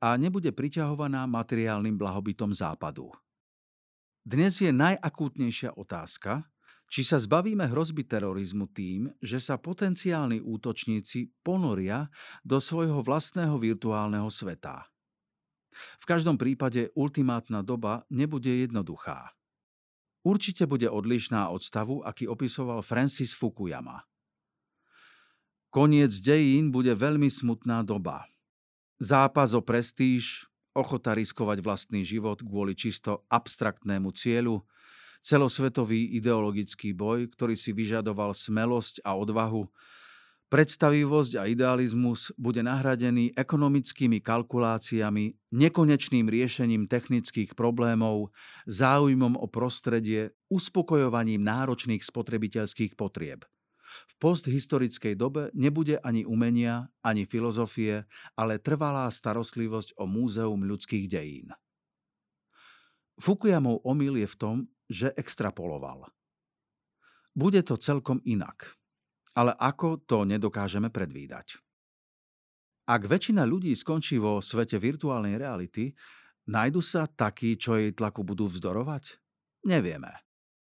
a 0.00 0.16
nebude 0.16 0.48
priťahovaná 0.52 1.28
materiálnym 1.28 1.96
blahobytom 2.00 2.52
západu. 2.52 3.12
Dnes 4.24 4.60
je 4.60 4.72
najakútnejšia 4.72 5.76
otázka, 5.76 6.44
či 6.90 7.06
sa 7.06 7.22
zbavíme 7.22 7.70
hrozby 7.70 8.02
terorizmu 8.02 8.66
tým, 8.74 9.14
že 9.22 9.38
sa 9.38 9.54
potenciálni 9.62 10.42
útočníci 10.42 11.30
ponoria 11.46 12.10
do 12.42 12.58
svojho 12.58 12.98
vlastného 13.06 13.54
virtuálneho 13.62 14.26
sveta. 14.26 14.90
V 16.02 16.04
každom 16.04 16.34
prípade 16.34 16.90
ultimátna 16.98 17.62
doba 17.62 18.02
nebude 18.10 18.50
jednoduchá. 18.50 19.30
Určite 20.26 20.66
bude 20.66 20.90
odlišná 20.90 21.48
od 21.48 21.62
stavu, 21.62 22.02
aký 22.02 22.28
opisoval 22.28 22.82
Francis 22.82 23.32
Fukuyama. 23.32 24.04
Koniec 25.70 26.10
dejín 26.18 26.74
bude 26.74 26.90
veľmi 26.92 27.30
smutná 27.30 27.86
doba. 27.86 28.26
Zápas 28.98 29.54
o 29.54 29.62
prestíž, 29.62 30.50
ochota 30.74 31.14
riskovať 31.14 31.62
vlastný 31.62 32.02
život 32.02 32.42
kvôli 32.42 32.74
čisto 32.74 33.22
abstraktnému 33.30 34.10
cieľu, 34.12 34.66
celosvetový 35.20 36.16
ideologický 36.16 36.96
boj, 36.96 37.30
ktorý 37.32 37.54
si 37.54 37.70
vyžadoval 37.76 38.32
smelosť 38.34 39.04
a 39.04 39.16
odvahu, 39.16 39.68
Predstavivosť 40.50 41.38
a 41.38 41.46
idealizmus 41.46 42.34
bude 42.34 42.58
nahradený 42.66 43.38
ekonomickými 43.38 44.18
kalkuláciami, 44.18 45.38
nekonečným 45.54 46.26
riešením 46.26 46.90
technických 46.90 47.54
problémov, 47.54 48.34
záujmom 48.66 49.38
o 49.38 49.46
prostredie, 49.46 50.34
uspokojovaním 50.50 51.46
náročných 51.46 52.02
spotrebiteľských 52.02 52.98
potrieb. 52.98 53.46
V 54.10 54.14
posthistorickej 54.18 55.14
dobe 55.14 55.54
nebude 55.54 56.02
ani 56.02 56.26
umenia, 56.26 56.90
ani 57.06 57.30
filozofie, 57.30 58.10
ale 58.34 58.58
trvalá 58.58 59.06
starostlivosť 59.06 60.02
o 60.02 60.10
múzeum 60.10 60.66
ľudských 60.66 61.06
dejín. 61.06 61.54
Fukuyamov 63.20 63.84
omyl 63.84 64.16
je 64.24 64.28
v 64.32 64.38
tom, 64.40 64.56
že 64.88 65.12
extrapoloval. 65.14 66.08
Bude 67.36 67.62
to 67.62 67.78
celkom 67.78 68.18
inak– 68.24 68.64
ale 69.34 69.54
ako 69.54 70.02
to 70.02 70.26
nedokážeme 70.26 70.90
predvídať. 70.90 71.56
Ak 72.90 73.06
väčšina 73.06 73.46
ľudí 73.46 73.70
skončí 73.78 74.18
vo 74.18 74.42
svete 74.42 74.82
virtuálnej 74.82 75.38
reality, 75.38 75.94
nájdu 76.50 76.82
sa 76.82 77.06
takí, 77.06 77.54
čo 77.54 77.78
jej 77.78 77.94
tlaku 77.94 78.26
budú 78.26 78.50
vzdorovať? 78.50 79.16
Nevieme. 79.70 80.10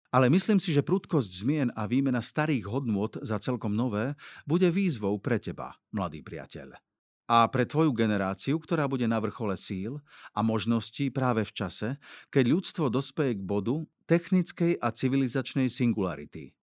Ale 0.08 0.32
myslím 0.32 0.56
si, 0.56 0.72
že 0.72 0.82
prudkosť 0.82 1.30
zmien 1.44 1.68
a 1.76 1.84
výmena 1.84 2.24
starých 2.24 2.64
hodnôt 2.66 3.12
za 3.20 3.38
celkom 3.38 3.76
nové 3.76 4.16
bude 4.48 4.66
výzvou 4.72 5.20
pre 5.20 5.36
teba, 5.36 5.76
mladý 5.92 6.24
priateľ. 6.24 6.87
A 7.28 7.44
pre 7.52 7.68
tvoju 7.68 7.92
generáciu, 7.92 8.56
ktorá 8.56 8.88
bude 8.88 9.04
na 9.04 9.20
vrchole 9.20 9.60
síl 9.60 10.00
a 10.32 10.40
možností 10.40 11.12
práve 11.12 11.44
v 11.44 11.52
čase, 11.52 11.88
keď 12.32 12.44
ľudstvo 12.48 12.88
dospeje 12.88 13.36
k 13.36 13.44
bodu 13.44 13.84
technickej 14.08 14.80
a 14.80 14.88
civilizačnej 14.88 15.68
singularity 15.68 16.56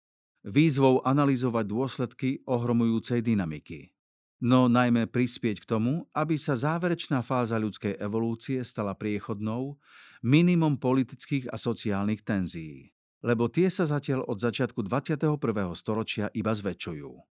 výzvou 0.45 1.01
analyzovať 1.03 1.65
dôsledky 1.65 2.29
ohromujúcej 2.45 3.25
dynamiky. 3.25 3.91
No 4.45 4.69
najmä 4.69 5.09
prispieť 5.09 5.65
k 5.65 5.69
tomu, 5.69 6.05
aby 6.13 6.37
sa 6.37 6.53
záverečná 6.53 7.25
fáza 7.25 7.57
ľudskej 7.57 7.97
evolúcie 7.97 8.61
stala 8.61 8.93
priechodnou, 8.93 9.81
minimum 10.21 10.77
politických 10.77 11.49
a 11.49 11.57
sociálnych 11.57 12.21
tenzií. 12.21 12.93
Lebo 13.25 13.49
tie 13.49 13.73
sa 13.73 13.89
zatiaľ 13.89 14.29
od 14.29 14.37
začiatku 14.37 14.85
21. 14.85 15.41
storočia 15.73 16.29
iba 16.37 16.53
zväčšujú. 16.53 17.34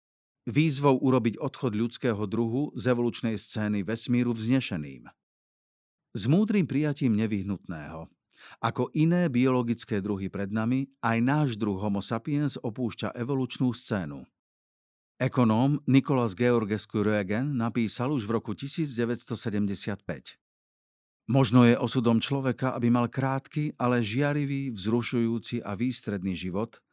Výzvou 0.45 1.01
urobiť 1.01 1.41
odchod 1.41 1.73
ľudského 1.73 2.21
druhu 2.29 2.77
z 2.77 2.93
evolučnej 2.93 3.41
scény 3.41 3.81
vesmíru 3.81 4.37
vznešeným. 4.37 5.09
S 6.13 6.23
múdrym 6.29 6.69
prijatím 6.69 7.17
nevyhnutného, 7.17 8.13
ako 8.61 8.93
iné 8.93 9.33
biologické 9.33 10.05
druhy 10.05 10.29
pred 10.29 10.53
nami, 10.53 10.93
aj 11.01 11.19
náš 11.25 11.49
druh 11.57 11.81
Homo 11.81 12.05
sapiens 12.05 12.61
opúšťa 12.61 13.17
evolučnú 13.17 13.73
scénu. 13.73 14.29
Ekonóm 15.17 15.81
Nicolas 15.89 16.37
Georgescu 16.37 17.01
Rögen 17.01 17.57
napísal 17.57 18.13
už 18.13 18.29
v 18.29 18.37
roku 18.37 18.53
1975. 18.53 20.05
Možno 21.25 21.65
je 21.65 21.73
osudom 21.81 22.21
človeka, 22.21 22.77
aby 22.77 22.93
mal 22.93 23.09
krátky, 23.09 23.81
ale 23.81 24.05
žiarivý, 24.05 24.69
vzrušujúci 24.77 25.65
a 25.65 25.73
výstredný 25.73 26.37
život, 26.37 26.84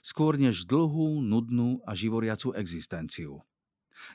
skôr 0.00 0.40
než 0.40 0.64
dlhú, 0.64 1.20
nudnú 1.20 1.80
a 1.84 1.96
živoriacu 1.96 2.56
existenciu. 2.56 3.40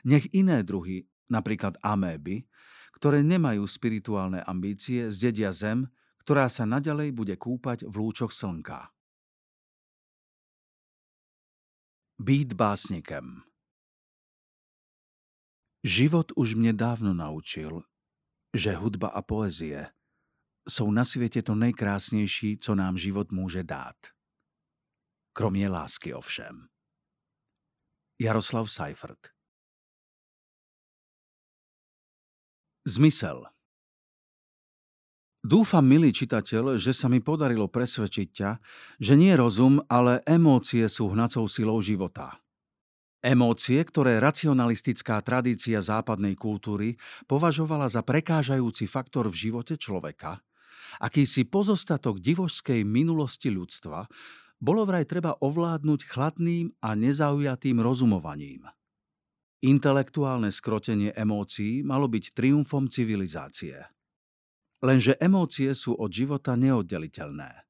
Nech 0.02 0.26
iné 0.34 0.66
druhy, 0.66 1.06
napríklad 1.30 1.78
améby, 1.82 2.46
ktoré 2.98 3.22
nemajú 3.22 3.62
spirituálne 3.68 4.42
ambície, 4.46 5.10
zdedia 5.12 5.52
zem 5.54 5.86
ktorá 6.26 6.50
sa 6.50 6.66
naďalej 6.66 7.14
bude 7.14 7.38
kúpať 7.38 7.86
v 7.86 7.94
lúčoch 8.02 8.34
slnka. 8.34 8.90
Být 12.18 12.58
básnikem 12.58 13.46
Život 15.86 16.34
už 16.34 16.58
mne 16.58 16.74
dávno 16.74 17.14
naučil, 17.14 17.86
že 18.50 18.74
hudba 18.74 19.14
a 19.14 19.22
poezie 19.22 19.94
sú 20.66 20.90
na 20.90 21.06
svete 21.06 21.46
to 21.46 21.54
najkrásnejší, 21.54 22.58
co 22.58 22.74
nám 22.74 22.98
život 22.98 23.30
môže 23.30 23.62
dát. 23.62 24.15
Kromě 25.38 25.68
lásky 25.68 26.14
ovšem. 26.14 26.66
Jaroslav 28.20 28.72
Seifert 28.72 29.18
Zmysel 32.86 33.44
Dúfam, 35.44 35.84
milý 35.84 36.16
čitateľ, 36.16 36.80
že 36.80 36.96
sa 36.96 37.12
mi 37.12 37.20
podarilo 37.20 37.68
presvedčiť 37.68 38.28
ťa, 38.32 38.50
že 38.96 39.14
nie 39.20 39.36
rozum, 39.36 39.84
ale 39.92 40.24
emócie 40.24 40.88
sú 40.88 41.12
hnacou 41.12 41.44
silou 41.52 41.84
života. 41.84 42.40
Emócie, 43.20 43.84
ktoré 43.84 44.16
racionalistická 44.16 45.20
tradícia 45.20 45.84
západnej 45.84 46.32
kultúry 46.32 46.96
považovala 47.28 47.92
za 47.92 48.00
prekážajúci 48.00 48.88
faktor 48.88 49.28
v 49.28 49.52
živote 49.52 49.76
človeka, 49.76 50.40
akýsi 50.96 51.44
pozostatok 51.44 52.24
divožskej 52.24 52.88
minulosti 52.88 53.52
ľudstva, 53.52 54.08
bolo 54.56 54.88
vraj 54.88 55.04
treba 55.04 55.36
ovládnuť 55.36 56.00
chladným 56.08 56.72
a 56.80 56.96
nezaujatým 56.96 57.80
rozumovaním. 57.80 58.64
Intelektuálne 59.64 60.52
skrotenie 60.52 61.16
emócií 61.16 61.80
malo 61.80 62.06
byť 62.06 62.36
triumfom 62.36 62.92
civilizácie. 62.92 63.88
Lenže 64.84 65.16
emócie 65.16 65.72
sú 65.72 65.96
od 65.96 66.12
života 66.12 66.52
neoddeliteľné. 66.54 67.64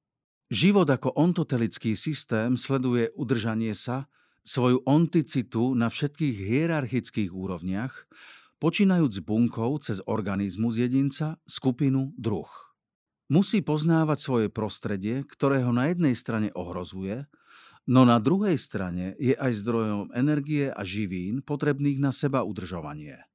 Život 0.51 0.87
ako 0.91 1.15
ontotelický 1.15 1.95
systém 1.99 2.59
sleduje 2.59 3.11
udržanie 3.15 3.75
sa, 3.75 4.11
svoju 4.47 4.87
onticitu 4.87 5.75
na 5.75 5.91
všetkých 5.91 6.37
hierarchických 6.39 7.35
úrovniach, 7.35 8.07
počínajúc 8.63 9.27
bunkou 9.27 9.79
cez 9.83 9.99
organizmus 10.07 10.79
jedinca, 10.79 11.39
skupinu, 11.51 12.15
druh. 12.15 12.66
Musí 13.27 13.59
poznávať 13.59 14.19
svoje 14.23 14.47
prostredie, 14.47 15.27
ktoré 15.27 15.67
ho 15.67 15.75
na 15.75 15.91
jednej 15.91 16.15
strane 16.15 16.55
ohrozuje, 16.55 17.27
no 17.91 18.07
na 18.07 18.23
druhej 18.23 18.55
strane 18.55 19.19
je 19.19 19.35
aj 19.35 19.67
zdrojom 19.67 20.15
energie 20.15 20.71
a 20.71 20.87
živín 20.87 21.43
potrebných 21.43 21.99
na 21.99 22.15
seba 22.15 22.47
udržovanie. 22.47 23.27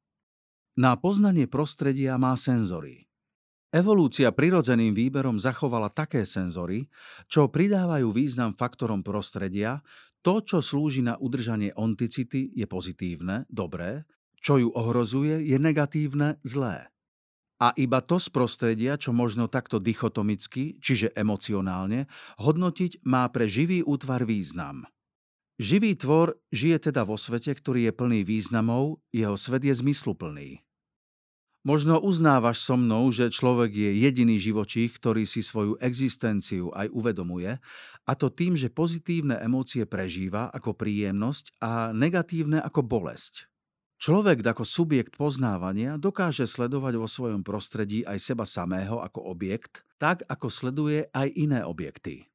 Na 0.80 0.96
poznanie 0.96 1.52
prostredia 1.52 2.16
má 2.16 2.40
senzory. 2.40 3.12
Evolúcia 3.72 4.32
prirodzeným 4.32 4.96
výberom 4.96 5.40
zachovala 5.40 5.92
také 5.92 6.24
senzory, 6.24 6.88
čo 7.28 7.52
pridávajú 7.52 8.12
význam 8.16 8.56
faktorom 8.56 9.04
prostredia, 9.04 9.84
to, 10.24 10.40
čo 10.44 10.64
slúži 10.64 11.04
na 11.04 11.20
udržanie 11.20 11.76
onticity, 11.76 12.52
je 12.56 12.68
pozitívne, 12.68 13.48
dobré, 13.52 14.08
čo 14.40 14.60
ju 14.60 14.70
ohrozuje, 14.72 15.44
je 15.48 15.58
negatívne, 15.60 16.40
zlé. 16.44 16.92
A 17.62 17.78
iba 17.78 18.02
to 18.02 18.18
z 18.18 18.34
prostredia, 18.34 18.98
čo 18.98 19.14
možno 19.14 19.46
takto 19.46 19.78
dichotomicky, 19.78 20.82
čiže 20.82 21.14
emocionálne, 21.14 22.10
hodnotiť 22.42 23.06
má 23.06 23.30
pre 23.30 23.46
živý 23.46 23.86
útvar 23.86 24.26
význam. 24.26 24.90
Živý 25.62 25.94
tvor 25.94 26.42
žije 26.50 26.90
teda 26.90 27.06
vo 27.06 27.22
svete, 27.22 27.54
ktorý 27.54 27.86
je 27.86 27.94
plný 27.94 28.26
významov, 28.26 28.98
jeho 29.14 29.38
svet 29.38 29.62
je 29.62 29.78
zmysluplný. 29.78 30.66
Možno 31.62 32.02
uznávaš 32.02 32.66
so 32.66 32.74
mnou, 32.74 33.14
že 33.14 33.30
človek 33.30 33.70
je 33.70 33.90
jediný 34.02 34.42
živočích, 34.42 34.98
ktorý 34.98 35.30
si 35.30 35.46
svoju 35.46 35.78
existenciu 35.78 36.74
aj 36.74 36.90
uvedomuje, 36.90 37.62
a 38.10 38.12
to 38.18 38.34
tým, 38.34 38.58
že 38.58 38.74
pozitívne 38.74 39.38
emócie 39.38 39.86
prežíva 39.86 40.50
ako 40.50 40.74
príjemnosť 40.74 41.62
a 41.62 41.94
negatívne 41.94 42.58
ako 42.58 42.82
bolesť. 42.82 43.51
Človek 44.02 44.42
ako 44.42 44.66
subjekt 44.66 45.14
poznávania 45.14 45.94
dokáže 45.94 46.50
sledovať 46.50 46.98
vo 46.98 47.06
svojom 47.06 47.46
prostredí 47.46 48.02
aj 48.02 48.18
seba 48.18 48.50
samého 48.50 48.98
ako 48.98 49.30
objekt, 49.30 49.86
tak 50.02 50.26
ako 50.26 50.50
sleduje 50.50 51.06
aj 51.14 51.30
iné 51.38 51.62
objekty. 51.62 52.26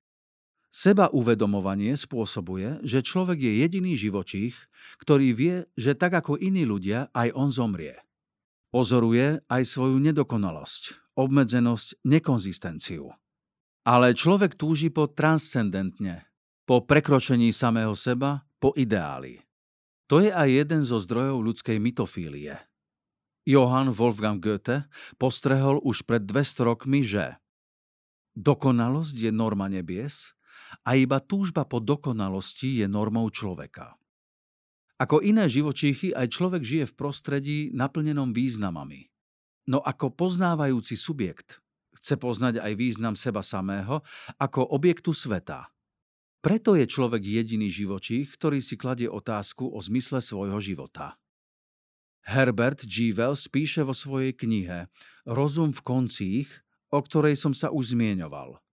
Seba 0.71 1.11
uvedomovanie 1.11 1.99
spôsobuje, 1.99 2.87
že 2.87 3.03
človek 3.03 3.43
je 3.43 3.53
jediný 3.67 3.99
živočích, 3.99 4.55
ktorý 5.03 5.35
vie, 5.35 5.57
že 5.75 5.99
tak 5.99 6.15
ako 6.15 6.39
iní 6.39 6.63
ľudia, 6.63 7.11
aj 7.11 7.35
on 7.35 7.51
zomrie. 7.51 7.99
Pozoruje 8.71 9.43
aj 9.51 9.63
svoju 9.67 9.99
nedokonalosť, 9.99 11.17
obmedzenosť, 11.19 12.07
nekonzistenciu. 12.07 13.11
Ale 13.83 14.15
človek 14.15 14.55
túži 14.55 14.95
po 14.95 15.11
transcendentne, 15.11 16.31
po 16.63 16.87
prekročení 16.87 17.51
samého 17.51 17.99
seba, 17.99 18.47
po 18.63 18.71
ideáli. 18.79 19.46
To 20.07 20.23
je 20.23 20.31
aj 20.31 20.47
jeden 20.47 20.87
zo 20.87 21.03
zdrojov 21.03 21.43
ľudskej 21.43 21.83
mytofílie. 21.83 22.63
Johann 23.47 23.95
Wolfgang 23.95 24.43
Goethe 24.43 24.91
postrehol 25.19 25.79
už 25.83 26.03
pred 26.07 26.27
200 26.27 26.67
rokmi, 26.67 27.07
že 27.07 27.39
dokonalosť 28.35 29.15
je 29.15 29.31
norma 29.31 29.71
nebies 29.71 30.35
a 30.83 30.99
iba 30.99 31.23
túžba 31.23 31.63
po 31.63 31.79
dokonalosti 31.79 32.83
je 32.83 32.87
normou 32.91 33.31
človeka. 33.31 33.95
Ako 34.97 35.21
iné 35.21 35.47
živočíchy, 35.47 36.11
aj 36.17 36.33
človek 36.33 36.63
žije 36.65 36.85
v 36.91 36.97
prostredí 36.97 37.59
naplnenom 37.71 38.33
významami. 38.33 39.13
No 39.69 39.83
ako 39.83 40.15
poznávajúci 40.15 40.97
subjekt 40.97 41.61
chce 42.01 42.15
poznať 42.17 42.63
aj 42.63 42.73
význam 42.79 43.15
seba 43.19 43.43
samého 43.43 44.01
ako 44.39 44.63
objektu 44.63 45.11
sveta. 45.11 45.69
Preto 46.47 46.79
je 46.79 46.87
človek 46.87 47.27
jediný 47.27 47.67
živočích, 47.67 48.31
ktorý 48.39 48.63
si 48.63 48.79
kladie 48.79 49.11
otázku 49.11 49.67
o 49.67 49.83
zmysle 49.83 50.23
svojho 50.23 50.63
života. 50.63 51.19
Herbert 52.23 52.87
G. 52.87 53.11
Wells 53.11 53.51
píše 53.51 53.83
vo 53.83 53.91
svojej 53.91 54.31
knihe 54.31 54.87
Rozum 55.27 55.75
v 55.75 55.83
koncích, 55.83 56.47
o 56.95 57.03
ktorej 57.03 57.35
som 57.35 57.51
sa 57.51 57.75
už 57.75 57.99
zmieňoval– 57.99 58.63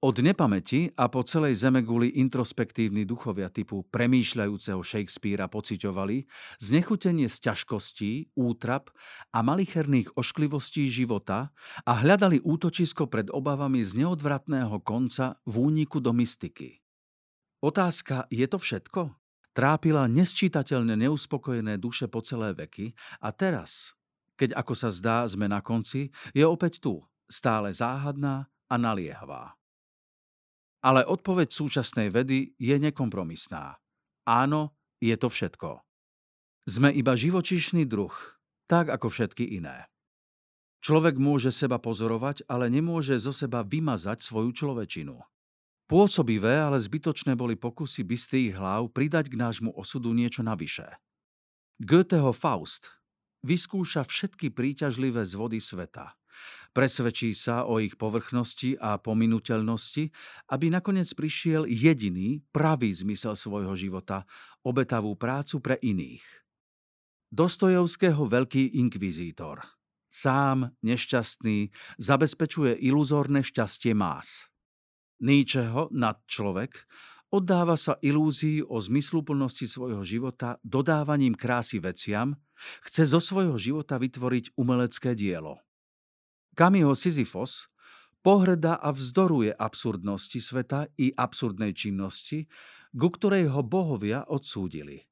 od 0.00 0.16
nepamäti 0.24 0.88
a 0.96 1.12
po 1.12 1.20
celej 1.20 1.60
zemeguli 1.60 2.08
introspektívni 2.16 3.04
duchovia 3.04 3.52
typu 3.52 3.84
premýšľajúceho 3.92 4.80
Shakespearea 4.80 5.44
pociťovali 5.44 6.24
znechutenie 6.56 7.28
z 7.28 7.36
ťažkostí, 7.44 8.32
útrap 8.32 8.88
a 9.28 9.44
malicherných 9.44 10.16
ošklivostí 10.16 10.88
života 10.88 11.52
a 11.84 11.92
hľadali 12.00 12.40
útočisko 12.40 13.12
pred 13.12 13.28
obavami 13.28 13.84
z 13.84 14.00
neodvratného 14.00 14.80
konca 14.80 15.36
v 15.44 15.68
úniku 15.68 16.00
do 16.00 16.16
mystiky. 16.16 16.80
Otázka, 17.60 18.24
je 18.32 18.46
to 18.48 18.56
všetko? 18.56 19.12
Trápila 19.52 20.08
nesčítateľne 20.08 20.96
neuspokojené 20.96 21.76
duše 21.76 22.08
po 22.08 22.24
celé 22.24 22.56
veky 22.56 22.96
a 23.20 23.28
teraz, 23.36 23.92
keď 24.40 24.56
ako 24.56 24.72
sa 24.72 24.88
zdá 24.88 25.28
sme 25.28 25.44
na 25.44 25.60
konci, 25.60 26.08
je 26.32 26.40
opäť 26.40 26.80
tu, 26.80 27.04
stále 27.28 27.68
záhadná 27.68 28.48
a 28.70 28.74
naliehavá. 28.80 29.60
Ale 30.80 31.04
odpoveď 31.04 31.52
súčasnej 31.52 32.08
vedy 32.08 32.56
je 32.56 32.76
nekompromisná. 32.80 33.76
Áno, 34.24 34.72
je 34.96 35.12
to 35.20 35.28
všetko. 35.28 35.84
Sme 36.64 36.88
iba 36.96 37.12
živočíšny 37.12 37.84
druh, 37.84 38.14
tak 38.64 38.88
ako 38.88 39.12
všetky 39.12 39.60
iné. 39.60 39.90
Človek 40.80 41.20
môže 41.20 41.52
seba 41.52 41.76
pozorovať, 41.76 42.48
ale 42.48 42.72
nemôže 42.72 43.20
zo 43.20 43.36
seba 43.36 43.60
vymazať 43.60 44.24
svoju 44.24 44.56
človečinu. 44.56 45.20
Pôsobivé, 45.90 46.54
ale 46.62 46.78
zbytočné 46.78 47.34
boli 47.34 47.58
pokusy 47.58 48.06
bystých 48.06 48.54
hlav 48.54 48.94
pridať 48.94 49.26
k 49.26 49.34
nášmu 49.34 49.74
osudu 49.74 50.14
niečo 50.14 50.46
navyše. 50.46 50.86
Goetheho 51.82 52.30
Faust 52.30 52.94
vyskúša 53.42 54.06
všetky 54.06 54.54
príťažlivé 54.54 55.26
zvody 55.26 55.58
sveta– 55.58 56.14
Presvedčí 56.70 57.34
sa 57.34 57.66
o 57.66 57.82
ich 57.82 57.98
povrchnosti 57.98 58.78
a 58.78 58.94
pominuteľnosti, 59.02 60.14
aby 60.54 60.66
nakoniec 60.70 61.10
prišiel 61.10 61.66
jediný, 61.66 62.38
pravý 62.54 62.94
zmysel 62.94 63.34
svojho 63.34 63.74
života, 63.74 64.22
obetavú 64.62 65.18
prácu 65.18 65.58
pre 65.58 65.76
iných. 65.82 66.22
Dostojevského 67.30 68.22
veľký 68.26 68.78
inkvizítor. 68.78 69.62
Sám, 70.10 70.74
nešťastný, 70.82 71.70
zabezpečuje 72.02 72.74
iluzórne 72.82 73.46
šťastie 73.46 73.94
más. 73.94 74.49
Níčeho, 75.20 75.92
nadčlovek, 75.92 76.88
oddáva 77.30 77.76
sa 77.76 78.00
ilúzii 78.00 78.64
o 78.64 78.80
zmysluplnosti 78.80 79.68
svojho 79.68 80.02
života 80.02 80.56
dodávaním 80.64 81.36
krásy 81.36 81.78
veciam, 81.78 82.34
chce 82.88 83.04
zo 83.04 83.20
svojho 83.20 83.56
života 83.60 84.00
vytvoriť 84.00 84.56
umelecké 84.56 85.12
dielo. 85.12 85.60
Kamiho 86.56 86.96
Sisyfos 86.98 87.70
pohrda 88.20 88.76
a 88.76 88.92
vzdoruje 88.92 89.54
absurdnosti 89.54 90.40
sveta 90.40 90.88
i 91.00 91.12
absurdnej 91.12 91.72
činnosti, 91.72 92.44
ku 92.92 93.08
ktorej 93.08 93.48
ho 93.48 93.62
bohovia 93.64 94.28
odsúdili. 94.28 95.08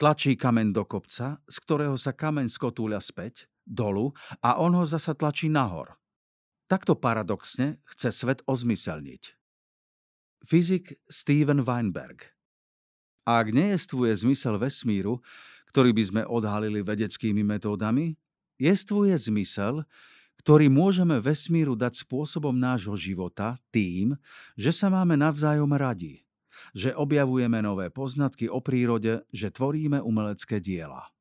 Tlačí 0.00 0.36
kameň 0.36 0.72
do 0.72 0.84
kopca, 0.88 1.40
z 1.44 1.56
ktorého 1.60 1.96
sa 2.00 2.16
kameň 2.16 2.48
skotúľa 2.48 3.04
späť, 3.04 3.48
dolu 3.68 4.16
a 4.40 4.56
on 4.56 4.72
ho 4.72 4.84
zasa 4.88 5.12
tlačí 5.12 5.52
nahor. 5.52 6.00
Takto 6.68 6.96
paradoxne 6.96 7.84
chce 7.84 8.08
svet 8.08 8.40
ozmyselniť. 8.48 9.39
Fyzik 10.40 10.96
Steven 11.12 11.60
Weinberg 11.60 12.32
Ak 13.28 13.52
nejestvuje 13.52 14.16
zmysel 14.16 14.56
vesmíru, 14.56 15.20
ktorý 15.68 15.92
by 15.92 16.02
sme 16.02 16.22
odhalili 16.24 16.80
vedeckými 16.80 17.44
metódami, 17.44 18.16
jestvuje 18.56 19.14
zmysel, 19.20 19.84
ktorý 20.40 20.72
môžeme 20.72 21.20
vesmíru 21.20 21.76
dať 21.76 22.08
spôsobom 22.08 22.56
nášho 22.56 22.96
života 22.96 23.60
tým, 23.68 24.16
že 24.56 24.72
sa 24.72 24.88
máme 24.88 25.12
navzájom 25.20 25.68
radi, 25.76 26.24
že 26.72 26.96
objavujeme 26.96 27.60
nové 27.60 27.92
poznatky 27.92 28.48
o 28.48 28.64
prírode, 28.64 29.20
že 29.28 29.52
tvoríme 29.52 30.00
umelecké 30.00 30.56
diela. 30.56 31.12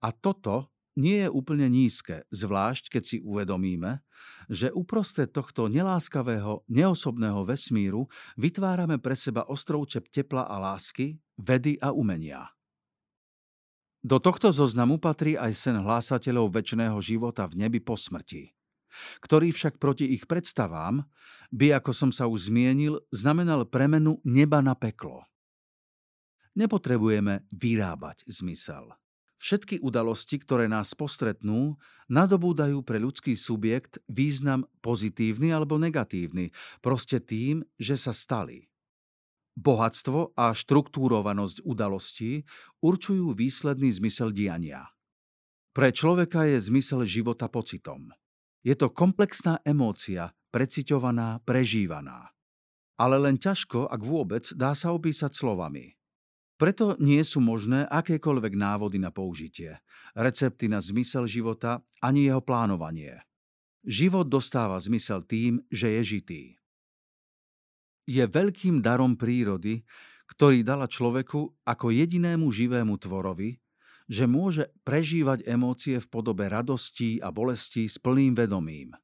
A 0.00 0.08
toto 0.16 0.72
nie 0.96 1.22
je 1.22 1.28
úplne 1.28 1.68
nízke, 1.68 2.24
zvlášť 2.32 2.98
keď 2.98 3.02
si 3.04 3.16
uvedomíme, 3.20 4.00
že 4.48 4.72
uprostred 4.72 5.30
tohto 5.32 5.68
neláskavého, 5.68 6.64
neosobného 6.68 7.44
vesmíru 7.44 8.08
vytvárame 8.40 8.96
pre 8.98 9.16
seba 9.16 9.44
ostrovčep 9.46 10.08
tepla 10.08 10.48
a 10.48 10.56
lásky, 10.56 11.20
vedy 11.36 11.76
a 11.78 11.92
umenia. 11.92 12.48
Do 13.98 14.22
tohto 14.22 14.54
zoznamu 14.54 15.02
patrí 15.02 15.34
aj 15.34 15.52
sen 15.58 15.76
hlásateľov 15.82 16.54
väčšného 16.54 16.96
života 17.02 17.44
v 17.50 17.66
nebi 17.66 17.82
po 17.82 17.98
smrti. 17.98 18.54
ktorý 19.20 19.54
však 19.54 19.78
proti 19.78 20.10
ich 20.10 20.26
predstavám 20.26 21.06
by, 21.54 21.76
ako 21.78 21.92
som 21.94 22.10
sa 22.10 22.26
už 22.26 22.50
zmienil, 22.52 23.00
znamenal 23.14 23.64
premenu 23.68 24.20
neba 24.26 24.60
na 24.60 24.74
peklo. 24.74 25.24
Nepotrebujeme 26.58 27.46
vyrábať 27.54 28.26
zmysel. 28.26 28.90
Všetky 29.38 29.78
udalosti, 29.78 30.42
ktoré 30.42 30.66
nás 30.66 30.98
postretnú, 30.98 31.78
nadobúdajú 32.10 32.82
pre 32.82 32.98
ľudský 32.98 33.38
subjekt 33.38 34.02
význam 34.10 34.66
pozitívny 34.82 35.54
alebo 35.54 35.78
negatívny, 35.78 36.50
proste 36.82 37.22
tým, 37.22 37.62
že 37.78 37.94
sa 37.94 38.10
stali. 38.10 38.66
Bohatstvo 39.58 40.38
a 40.38 40.54
štruktúrovanosť 40.54 41.66
udalostí 41.66 42.46
určujú 42.78 43.34
výsledný 43.34 43.90
zmysel 43.90 44.30
diania. 44.30 44.86
Pre 45.74 45.90
človeka 45.90 46.46
je 46.46 46.62
zmysel 46.62 47.02
života 47.02 47.50
pocitom. 47.50 48.14
Je 48.62 48.74
to 48.78 48.90
komplexná 48.90 49.58
emócia, 49.66 50.30
preciťovaná, 50.54 51.42
prežívaná. 51.42 52.30
Ale 52.98 53.18
len 53.18 53.38
ťažko, 53.38 53.86
ak 53.86 54.02
vôbec, 54.02 54.46
dá 54.54 54.74
sa 54.78 54.90
opísať 54.94 55.34
slovami. 55.34 55.97
Preto 56.58 56.98
nie 56.98 57.22
sú 57.22 57.38
možné 57.38 57.86
akékoľvek 57.86 58.58
návody 58.58 58.98
na 58.98 59.14
použitie, 59.14 59.78
recepty 60.18 60.66
na 60.66 60.82
zmysel 60.82 61.30
života 61.30 61.86
ani 62.02 62.26
jeho 62.26 62.42
plánovanie. 62.42 63.22
Život 63.86 64.26
dostáva 64.26 64.74
zmysel 64.82 65.22
tým, 65.22 65.62
že 65.70 65.94
je 65.94 66.02
žitý. 66.02 66.42
Je 68.10 68.26
veľkým 68.26 68.82
darom 68.82 69.14
prírody, 69.14 69.86
ktorý 70.34 70.66
dala 70.66 70.90
človeku 70.90 71.62
ako 71.62 71.86
jedinému 71.94 72.50
živému 72.50 72.98
tvorovi, 72.98 73.62
že 74.10 74.26
môže 74.26 74.74
prežívať 74.82 75.46
emócie 75.46 76.02
v 76.02 76.10
podobe 76.10 76.50
radostí 76.50 77.22
a 77.22 77.30
bolestí 77.30 77.86
s 77.86 78.02
plným 78.02 78.34
vedomím. 78.34 78.98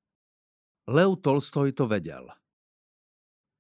Lev 0.91 1.23
Tolstoj 1.23 1.71
to 1.71 1.87
vedel– 1.87 2.27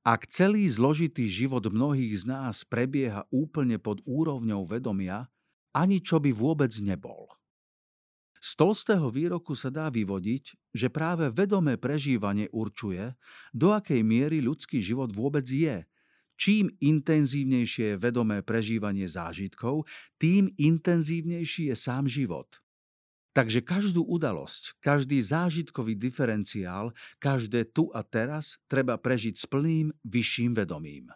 ak 0.04 0.28
celý 0.28 0.68
zložitý 0.68 1.24
život 1.24 1.64
mnohých 1.64 2.12
z 2.20 2.24
nás 2.28 2.60
prebieha 2.68 3.24
úplne 3.32 3.80
pod 3.80 4.04
úrovňou 4.04 4.68
vedomia, 4.68 5.32
ani 5.72 6.04
čo 6.04 6.20
by 6.20 6.28
vôbec 6.28 6.70
nebol. 6.84 7.32
Z 8.44 8.60
Tolstého 8.60 9.08
výroku 9.08 9.56
sa 9.56 9.72
dá 9.72 9.88
vyvodiť, 9.88 10.76
že 10.76 10.92
práve 10.92 11.32
vedomé 11.32 11.80
prežívanie 11.80 12.52
určuje, 12.52 13.16
do 13.56 13.72
akej 13.72 14.04
miery 14.04 14.44
ľudský 14.44 14.84
život 14.84 15.08
vôbec 15.08 15.48
je. 15.48 15.88
Čím 16.36 16.68
intenzívnejšie 16.84 17.96
je 17.96 18.00
vedomé 18.00 18.44
prežívanie 18.44 19.08
zážitkov, 19.08 19.88
tým 20.20 20.52
intenzívnejší 20.60 21.72
je 21.72 21.76
sám 21.80 22.04
život– 22.04 22.52
Takže 23.34 23.66
každú 23.66 24.06
udalosť, 24.06 24.78
každý 24.78 25.18
zážitkový 25.18 25.98
diferenciál, 25.98 26.94
každé 27.18 27.66
tu 27.74 27.90
a 27.90 28.06
teraz 28.06 28.62
treba 28.70 28.94
prežiť 28.94 29.34
s 29.34 29.44
plným 29.50 29.90
vyšším 30.06 30.54
vedomím. 30.54 31.10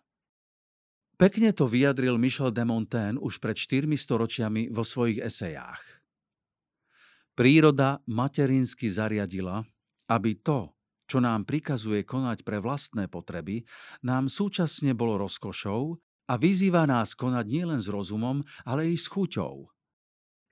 Pekne 1.14 1.54
to 1.54 1.70
vyjadril 1.70 2.18
Michel 2.18 2.50
de 2.50 2.66
Montaigne 2.66 3.22
už 3.22 3.38
pred 3.38 3.54
4 3.54 3.86
storočiami 3.94 4.66
vo 4.66 4.82
svojich 4.82 5.22
esejách. 5.22 5.82
Príroda 7.38 8.02
materinsky 8.10 8.90
zariadila, 8.90 9.62
aby 10.10 10.42
to, 10.42 10.74
čo 11.06 11.22
nám 11.22 11.46
prikazuje 11.46 12.02
konať 12.02 12.42
pre 12.42 12.58
vlastné 12.58 13.06
potreby, 13.06 13.62
nám 14.02 14.26
súčasne 14.26 14.90
bolo 14.90 15.22
rozkošou 15.22 15.94
a 16.26 16.34
vyzýva 16.34 16.82
nás 16.82 17.14
konať 17.14 17.46
nielen 17.46 17.78
s 17.78 17.86
rozumom, 17.86 18.42
ale 18.66 18.90
i 18.90 18.98
s 18.98 19.06
chuťou– 19.06 19.54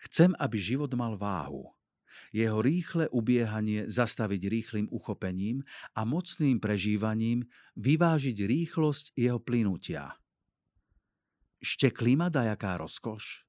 Chcem, 0.03 0.37
aby 0.37 0.57
život 0.61 0.93
mal 0.93 1.17
váhu. 1.17 1.73
Jeho 2.33 2.61
rýchle 2.61 3.09
ubiehanie 3.13 3.89
zastaviť 3.89 4.43
rýchlým 4.49 4.87
uchopením 4.93 5.65
a 5.93 6.05
mocným 6.05 6.61
prežívaním 6.61 7.45
vyvážiť 7.77 8.37
rýchlosť 8.45 9.17
jeho 9.17 9.41
plynutia. 9.41 10.17
Šteklí 11.61 12.17
ma 12.17 12.29
dajaká 12.29 12.77
rozkoš? 12.81 13.45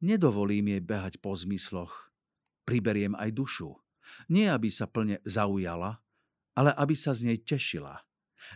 Nedovolím 0.00 0.72
jej 0.76 0.82
behať 0.84 1.20
po 1.20 1.36
zmysloch. 1.36 2.12
Priberiem 2.64 3.12
aj 3.16 3.36
dušu. 3.36 3.76
Nie, 4.32 4.52
aby 4.52 4.72
sa 4.72 4.88
plne 4.88 5.20
zaujala, 5.28 6.00
ale 6.56 6.72
aby 6.76 6.96
sa 6.96 7.12
z 7.12 7.32
nej 7.32 7.38
tešila. 7.40 8.00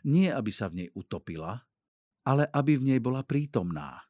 Nie, 0.08 0.32
aby 0.32 0.48
sa 0.48 0.72
v 0.72 0.84
nej 0.84 0.88
utopila, 0.96 1.60
ale 2.24 2.48
aby 2.48 2.80
v 2.80 2.94
nej 2.94 3.00
bola 3.00 3.20
prítomná. 3.20 4.00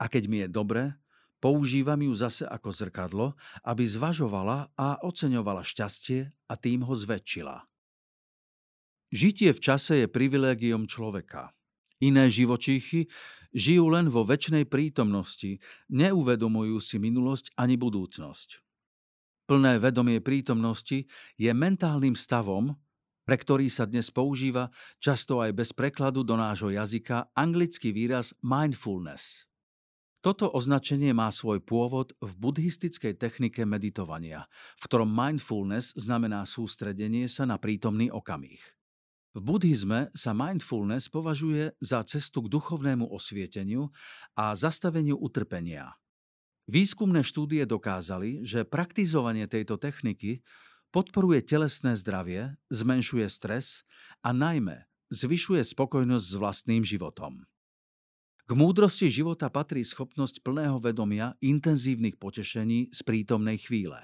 A 0.00 0.04
keď 0.08 0.24
mi 0.26 0.40
je 0.40 0.48
dobre, 0.48 0.96
Používam 1.44 2.00
ju 2.00 2.16
zase 2.16 2.48
ako 2.48 2.72
zrkadlo, 2.72 3.26
aby 3.68 3.84
zvažovala 3.84 4.72
a 4.80 4.96
oceňovala 5.04 5.60
šťastie 5.60 6.32
a 6.48 6.54
tým 6.56 6.88
ho 6.88 6.96
zväčšila. 6.96 7.68
Žitie 9.12 9.52
v 9.52 9.60
čase 9.60 9.92
je 10.00 10.06
privilégiom 10.08 10.88
človeka. 10.88 11.52
Iné 12.00 12.32
živočíchy 12.32 13.12
žijú 13.52 13.92
len 13.92 14.08
vo 14.08 14.24
väčšnej 14.24 14.64
prítomnosti, 14.64 15.60
neuvedomujú 15.92 16.80
si 16.80 16.96
minulosť 16.96 17.52
ani 17.60 17.76
budúcnosť. 17.76 18.64
Plné 19.44 19.76
vedomie 19.76 20.24
prítomnosti 20.24 21.04
je 21.36 21.50
mentálnym 21.52 22.16
stavom, 22.16 22.72
pre 23.28 23.36
ktorý 23.36 23.68
sa 23.68 23.84
dnes 23.84 24.08
používa 24.08 24.72
často 24.96 25.44
aj 25.44 25.52
bez 25.52 25.76
prekladu 25.76 26.24
do 26.24 26.40
nášho 26.40 26.72
jazyka 26.72 27.28
anglický 27.36 27.92
výraz 27.92 28.32
mindfulness. 28.40 29.44
Toto 30.24 30.48
označenie 30.48 31.12
má 31.12 31.28
svoj 31.28 31.60
pôvod 31.60 32.16
v 32.16 32.32
buddhistickej 32.40 33.20
technike 33.20 33.68
meditovania, 33.68 34.48
v 34.80 34.88
ktorom 34.88 35.12
mindfulness 35.12 35.92
znamená 36.00 36.48
sústredenie 36.48 37.28
sa 37.28 37.44
na 37.44 37.60
prítomný 37.60 38.08
okamih. 38.08 38.56
V 39.36 39.40
buddhizme 39.44 40.08
sa 40.16 40.32
mindfulness 40.32 41.12
považuje 41.12 41.76
za 41.76 42.00
cestu 42.08 42.40
k 42.40 42.56
duchovnému 42.56 43.04
osvieteniu 43.04 43.92
a 44.32 44.56
zastaveniu 44.56 45.20
utrpenia. 45.20 45.92
Výskumné 46.72 47.20
štúdie 47.20 47.68
dokázali, 47.68 48.48
že 48.48 48.64
praktizovanie 48.64 49.44
tejto 49.44 49.76
techniky 49.76 50.40
podporuje 50.88 51.44
telesné 51.44 52.00
zdravie, 52.00 52.56
zmenšuje 52.72 53.28
stres 53.28 53.84
a 54.24 54.32
najmä 54.32 54.88
zvyšuje 55.12 55.60
spokojnosť 55.60 56.26
s 56.32 56.34
vlastným 56.40 56.80
životom. 56.80 57.44
K 58.44 58.52
múdrosti 58.52 59.08
života 59.08 59.48
patrí 59.48 59.80
schopnosť 59.80 60.44
plného 60.44 60.76
vedomia 60.76 61.32
intenzívnych 61.40 62.20
potešení 62.20 62.92
z 62.92 63.00
prítomnej 63.00 63.56
chvíle. 63.56 63.96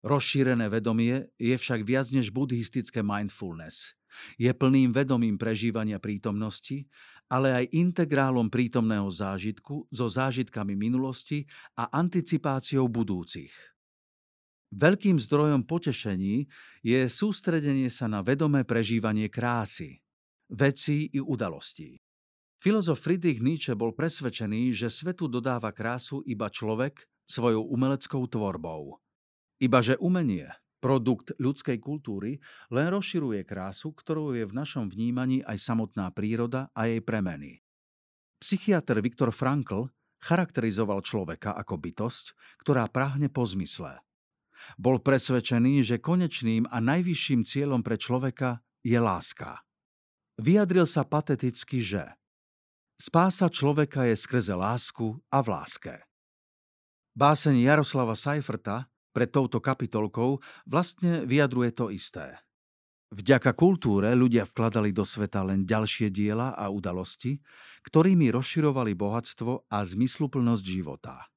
Rozšírené 0.00 0.72
vedomie 0.72 1.28
je 1.36 1.52
však 1.52 1.84
viac 1.84 2.08
než 2.08 2.32
buddhistické 2.32 3.04
mindfulness. 3.04 3.92
Je 4.40 4.48
plným 4.56 4.88
vedomím 4.96 5.36
prežívania 5.36 6.00
prítomnosti, 6.00 6.88
ale 7.28 7.52
aj 7.52 7.76
integrálom 7.76 8.48
prítomného 8.48 9.12
zážitku 9.12 9.84
so 9.92 10.08
zážitkami 10.08 10.72
minulosti 10.72 11.44
a 11.76 11.92
anticipáciou 11.92 12.88
budúcich. 12.88 13.52
Veľkým 14.72 15.20
zdrojom 15.20 15.68
potešení 15.68 16.48
je 16.80 17.04
sústredenie 17.04 17.92
sa 17.92 18.08
na 18.08 18.24
vedomé 18.24 18.64
prežívanie 18.64 19.28
krásy, 19.28 20.00
vecí 20.48 21.12
i 21.12 21.20
udalostí. 21.20 22.00
Filozof 22.58 22.98
Friedrich 22.98 23.38
Nietzsche 23.38 23.78
bol 23.78 23.94
presvedčený, 23.94 24.74
že 24.74 24.90
svetu 24.90 25.30
dodáva 25.30 25.70
krásu 25.70 26.26
iba 26.26 26.50
človek 26.50 27.06
svojou 27.30 27.70
umeleckou 27.70 28.26
tvorbou. 28.26 28.98
Iba 29.62 29.78
že 29.78 29.94
umenie, 30.02 30.50
produkt 30.82 31.34
ľudskej 31.38 31.78
kultúry, 31.78 32.42
len 32.74 32.90
rozširuje 32.90 33.46
krásu, 33.46 33.94
ktorou 33.94 34.34
je 34.34 34.42
v 34.42 34.56
našom 34.58 34.90
vnímaní 34.90 35.46
aj 35.46 35.54
samotná 35.54 36.10
príroda 36.10 36.66
a 36.74 36.90
jej 36.90 36.98
premeny. 36.98 37.62
Psychiatr 38.42 38.98
Viktor 39.02 39.30
Frankl 39.30 39.90
charakterizoval 40.18 41.06
človeka 41.06 41.54
ako 41.54 41.78
bytosť, 41.78 42.24
ktorá 42.62 42.90
prahne 42.90 43.30
po 43.30 43.46
zmysle. 43.46 44.02
Bol 44.74 44.98
presvedčený, 44.98 45.86
že 45.86 46.02
konečným 46.02 46.66
a 46.66 46.82
najvyšším 46.82 47.46
cieľom 47.46 47.86
pre 47.86 47.94
človeka 47.94 48.58
je 48.82 48.98
láska. 48.98 49.62
Vyjadril 50.42 50.86
sa 50.86 51.06
pateticky, 51.06 51.82
že 51.82 52.18
Spása 52.98 53.46
človeka 53.46 54.10
je 54.10 54.18
skrze 54.18 54.58
lásku 54.58 55.22
a 55.30 55.38
v 55.38 55.54
láske. 55.54 55.94
Báseň 57.14 57.62
Jaroslava 57.62 58.18
Seiferta 58.18 58.90
pred 59.14 59.30
touto 59.30 59.62
kapitolkou 59.62 60.42
vlastne 60.66 61.22
vyjadruje 61.22 61.70
to 61.78 61.94
isté. 61.94 62.34
Vďaka 63.14 63.54
kultúre 63.54 64.12
ľudia 64.18 64.44
vkladali 64.44 64.90
do 64.90 65.06
sveta 65.06 65.46
len 65.46 65.62
ďalšie 65.62 66.10
diela 66.10 66.58
a 66.58 66.68
udalosti, 66.68 67.38
ktorými 67.86 68.34
rozširovali 68.34 68.92
bohatstvo 68.98 69.70
a 69.70 69.78
zmysluplnosť 69.80 70.64
života. 70.66 71.30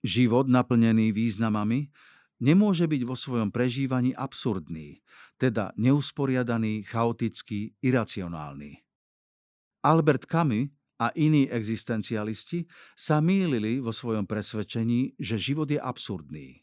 Život 0.00 0.46
naplnený 0.46 1.12
významami 1.12 1.92
nemôže 2.40 2.88
byť 2.88 3.02
vo 3.04 3.18
svojom 3.18 3.52
prežívaní 3.52 4.16
absurdný, 4.16 5.02
teda 5.36 5.76
neusporiadaný, 5.76 6.88
chaotický, 6.88 7.76
iracionálny. 7.84 8.80
Albert 9.80 10.28
Camus 10.28 10.68
a 11.00 11.08
iní 11.16 11.48
existencialisti 11.48 12.68
sa 12.92 13.24
mýlili 13.24 13.80
vo 13.80 13.88
svojom 13.88 14.28
presvedčení, 14.28 15.16
že 15.16 15.40
život 15.40 15.72
je 15.72 15.80
absurdný. 15.80 16.60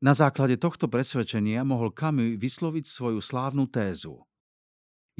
Na 0.00 0.16
základe 0.16 0.56
tohto 0.56 0.88
presvedčenia 0.88 1.60
mohol 1.60 1.92
Camus 1.92 2.40
vysloviť 2.40 2.88
svoju 2.88 3.20
slávnu 3.20 3.68
tézu. 3.68 4.24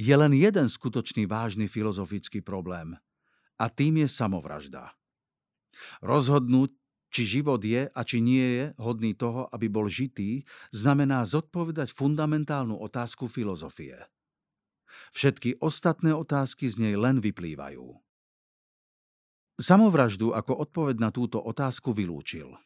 Je 0.00 0.16
len 0.16 0.33
jeden 0.33 0.72
skutočný 0.72 1.28
vážny 1.28 1.68
filozofický 1.68 2.40
problém 2.40 2.96
a 3.61 3.68
tým 3.68 4.00
je 4.00 4.09
samovražda. 4.09 4.96
Rozhodnúť, 6.00 6.72
či 7.12 7.22
život 7.28 7.61
je 7.61 7.92
a 7.92 8.00
či 8.06 8.24
nie 8.24 8.46
je 8.56 8.64
hodný 8.80 9.12
toho, 9.12 9.52
aby 9.52 9.68
bol 9.68 9.85
žitý, 9.92 10.48
znamená 10.72 11.28
zodpovedať 11.28 11.92
fundamentálnu 11.92 12.80
otázku 12.80 13.28
filozofie. 13.28 14.00
Všetky 15.12 15.59
ostatné 15.61 16.14
otázky 16.14 16.68
z 16.70 16.76
nej 16.79 16.94
len 16.94 17.18
vyplývajú. 17.18 17.98
Samovraždu 19.61 20.33
ako 20.33 20.57
odpoveď 20.64 20.96
na 20.96 21.11
túto 21.12 21.37
otázku 21.37 21.92
vylúčil. 21.92 22.57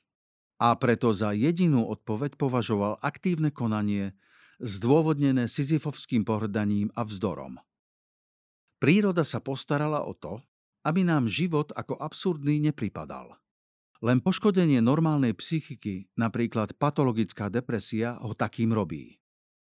A 0.62 0.78
preto 0.78 1.10
za 1.10 1.34
jedinú 1.34 1.90
odpoveď 1.90 2.38
považoval 2.38 3.02
aktívne 3.02 3.50
konanie, 3.50 4.14
zdôvodnené 4.62 5.50
Sisyfovským 5.50 6.22
pohrdaním 6.22 6.94
a 6.94 7.02
vzdorom. 7.02 7.58
Príroda 8.78 9.26
sa 9.26 9.42
postarala 9.42 10.06
o 10.06 10.14
to, 10.14 10.38
aby 10.86 11.02
nám 11.02 11.26
život 11.26 11.74
ako 11.74 11.98
absurdný 11.98 12.62
nepripadal. 12.70 13.34
Len 14.04 14.20
poškodenie 14.20 14.84
normálnej 14.84 15.32
psychiky, 15.32 16.12
napríklad 16.14 16.76
patologická 16.76 17.48
depresia, 17.48 18.20
ho 18.20 18.36
takým 18.36 18.70
robí. 18.70 19.16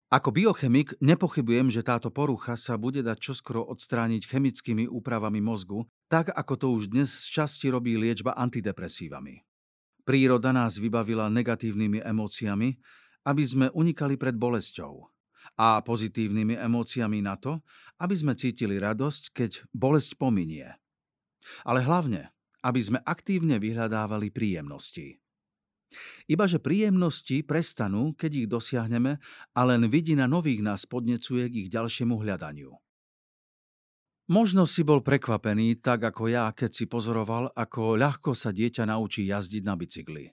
Ako 0.08 0.32
biochemik 0.32 0.96
nepochybujem, 1.04 1.68
že 1.68 1.84
táto 1.84 2.08
porucha 2.08 2.56
sa 2.56 2.80
bude 2.80 3.04
dať 3.04 3.20
čoskoro 3.20 3.60
odstrániť 3.68 4.24
chemickými 4.24 4.88
úpravami 4.88 5.44
mozgu, 5.44 5.84
tak 6.08 6.32
ako 6.32 6.54
to 6.56 6.66
už 6.72 6.88
dnes 6.88 7.12
z 7.12 7.28
časti 7.28 7.68
robí 7.68 7.92
liečba 8.00 8.32
antidepresívami. 8.32 9.44
Príroda 10.08 10.48
nás 10.56 10.80
vybavila 10.80 11.28
negatívnymi 11.28 12.00
emóciami, 12.00 12.80
aby 13.28 13.44
sme 13.44 13.68
unikali 13.76 14.16
pred 14.16 14.32
bolesťou 14.32 15.12
a 15.60 15.84
pozitívnymi 15.84 16.56
emóciami 16.56 17.20
na 17.20 17.36
to, 17.36 17.60
aby 18.00 18.16
sme 18.16 18.32
cítili 18.32 18.80
radosť, 18.80 19.36
keď 19.36 19.68
bolesť 19.76 20.16
pominie. 20.16 20.72
Ale 21.68 21.84
hlavne, 21.84 22.32
aby 22.64 22.80
sme 22.80 23.04
aktívne 23.04 23.60
vyhľadávali 23.60 24.32
príjemnosti. 24.32 25.20
Ibaže 26.28 26.60
príjemnosti 26.60 27.40
prestanú, 27.42 28.12
keď 28.12 28.30
ich 28.44 28.48
dosiahneme 28.48 29.18
a 29.56 29.60
len 29.64 29.88
vidina 29.88 30.28
nových 30.28 30.60
nás 30.60 30.84
podnecuje 30.84 31.48
k 31.48 31.54
ich 31.66 31.68
ďalšiemu 31.72 32.14
hľadaniu. 32.20 32.76
Možno 34.28 34.68
si 34.68 34.84
bol 34.84 35.00
prekvapený, 35.00 35.80
tak 35.80 36.04
ako 36.04 36.28
ja, 36.28 36.52
keď 36.52 36.70
si 36.76 36.84
pozoroval, 36.84 37.48
ako 37.56 37.96
ľahko 37.96 38.36
sa 38.36 38.52
dieťa 38.52 38.84
naučí 38.84 39.24
jazdiť 39.24 39.62
na 39.64 39.72
bicykli. 39.72 40.28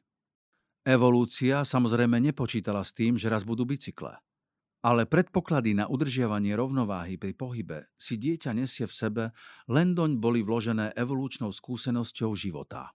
Evolúcia 0.84 1.64
samozrejme 1.64 2.20
nepočítala 2.20 2.84
s 2.84 2.92
tým, 2.92 3.16
že 3.16 3.32
raz 3.32 3.48
budú 3.48 3.64
bicykle. 3.64 4.20
Ale 4.86 5.08
predpoklady 5.08 5.80
na 5.80 5.88
udržiavanie 5.88 6.54
rovnováhy 6.54 7.18
pri 7.18 7.34
pohybe 7.34 7.90
si 7.98 8.20
dieťa 8.20 8.54
nesie 8.54 8.86
v 8.86 8.94
sebe, 8.94 9.24
len 9.72 9.96
doň 9.96 10.20
boli 10.20 10.44
vložené 10.44 10.94
evolúčnou 10.94 11.50
skúsenosťou 11.50 12.36
života. 12.38 12.94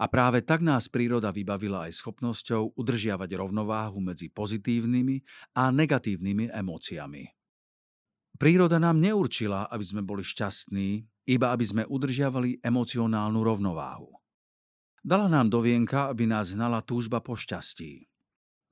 A 0.00 0.08
práve 0.08 0.40
tak 0.40 0.64
nás 0.64 0.88
príroda 0.88 1.30
vybavila 1.30 1.88
aj 1.88 2.00
schopnosťou 2.00 2.74
udržiavať 2.80 3.30
rovnováhu 3.36 4.00
medzi 4.00 4.32
pozitívnymi 4.32 5.20
a 5.56 5.68
negatívnymi 5.68 6.48
emóciami. 6.50 7.24
Príroda 8.40 8.80
nám 8.80 8.96
neurčila, 8.96 9.68
aby 9.68 9.84
sme 9.84 10.00
boli 10.00 10.24
šťastní, 10.24 11.04
iba 11.28 11.52
aby 11.52 11.64
sme 11.68 11.82
udržiavali 11.84 12.64
emocionálnu 12.64 13.40
rovnováhu. 13.44 14.16
Dala 15.04 15.28
nám 15.28 15.52
do 15.52 15.60
vienka, 15.60 16.08
aby 16.08 16.24
nás 16.24 16.56
hnala 16.56 16.80
túžba 16.80 17.20
po 17.20 17.36
šťastí. 17.36 18.08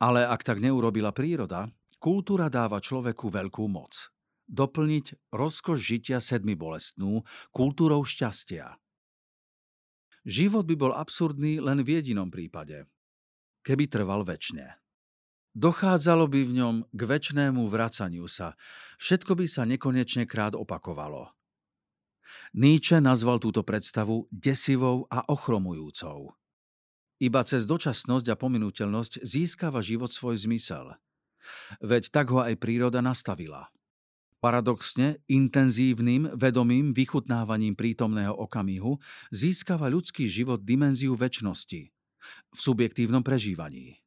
Ale 0.00 0.24
ak 0.24 0.40
tak 0.40 0.64
neurobila 0.64 1.12
príroda, 1.12 1.68
kultúra 2.00 2.48
dáva 2.48 2.80
človeku 2.80 3.28
veľkú 3.28 3.64
moc. 3.68 4.08
Doplniť 4.48 5.36
rozkoš 5.36 5.78
žitia 5.84 6.24
sedmi 6.24 6.56
bolestnú 6.56 7.28
kultúrou 7.52 8.00
šťastia– 8.08 8.72
Život 10.28 10.68
by 10.68 10.76
bol 10.76 10.92
absurdný 10.92 11.56
len 11.56 11.80
v 11.80 11.96
jedinom 11.96 12.28
prípade. 12.28 12.84
Keby 13.64 13.88
trval 13.88 14.28
väčšine. 14.28 14.76
Dochádzalo 15.56 16.28
by 16.28 16.40
v 16.44 16.52
ňom 16.52 16.74
k 16.92 17.00
väčšnému 17.00 17.64
vracaniu 17.64 18.28
sa. 18.28 18.52
Všetko 19.00 19.32
by 19.40 19.48
sa 19.48 19.64
nekonečne 19.64 20.28
krát 20.28 20.52
opakovalo. 20.52 21.32
Nietzsche 22.52 23.00
nazval 23.00 23.40
túto 23.40 23.64
predstavu 23.64 24.28
desivou 24.28 25.08
a 25.08 25.24
ochromujúcou. 25.32 26.36
Iba 27.18 27.40
cez 27.48 27.64
dočasnosť 27.64 28.28
a 28.28 28.36
pominuteľnosť 28.36 29.24
získava 29.24 29.80
život 29.80 30.12
svoj 30.12 30.44
zmysel. 30.44 30.92
Veď 31.80 32.12
tak 32.12 32.28
ho 32.30 32.44
aj 32.44 32.60
príroda 32.60 33.00
nastavila. 33.00 33.72
Paradoxne, 34.38 35.18
intenzívnym, 35.26 36.38
vedomým 36.38 36.94
vychutnávaním 36.94 37.74
prítomného 37.74 38.30
okamihu 38.38 39.02
získava 39.34 39.90
ľudský 39.90 40.30
život 40.30 40.62
dimenziu 40.62 41.18
väčšnosti 41.18 41.90
v 42.54 42.58
subjektívnom 42.58 43.26
prežívaní. 43.26 43.98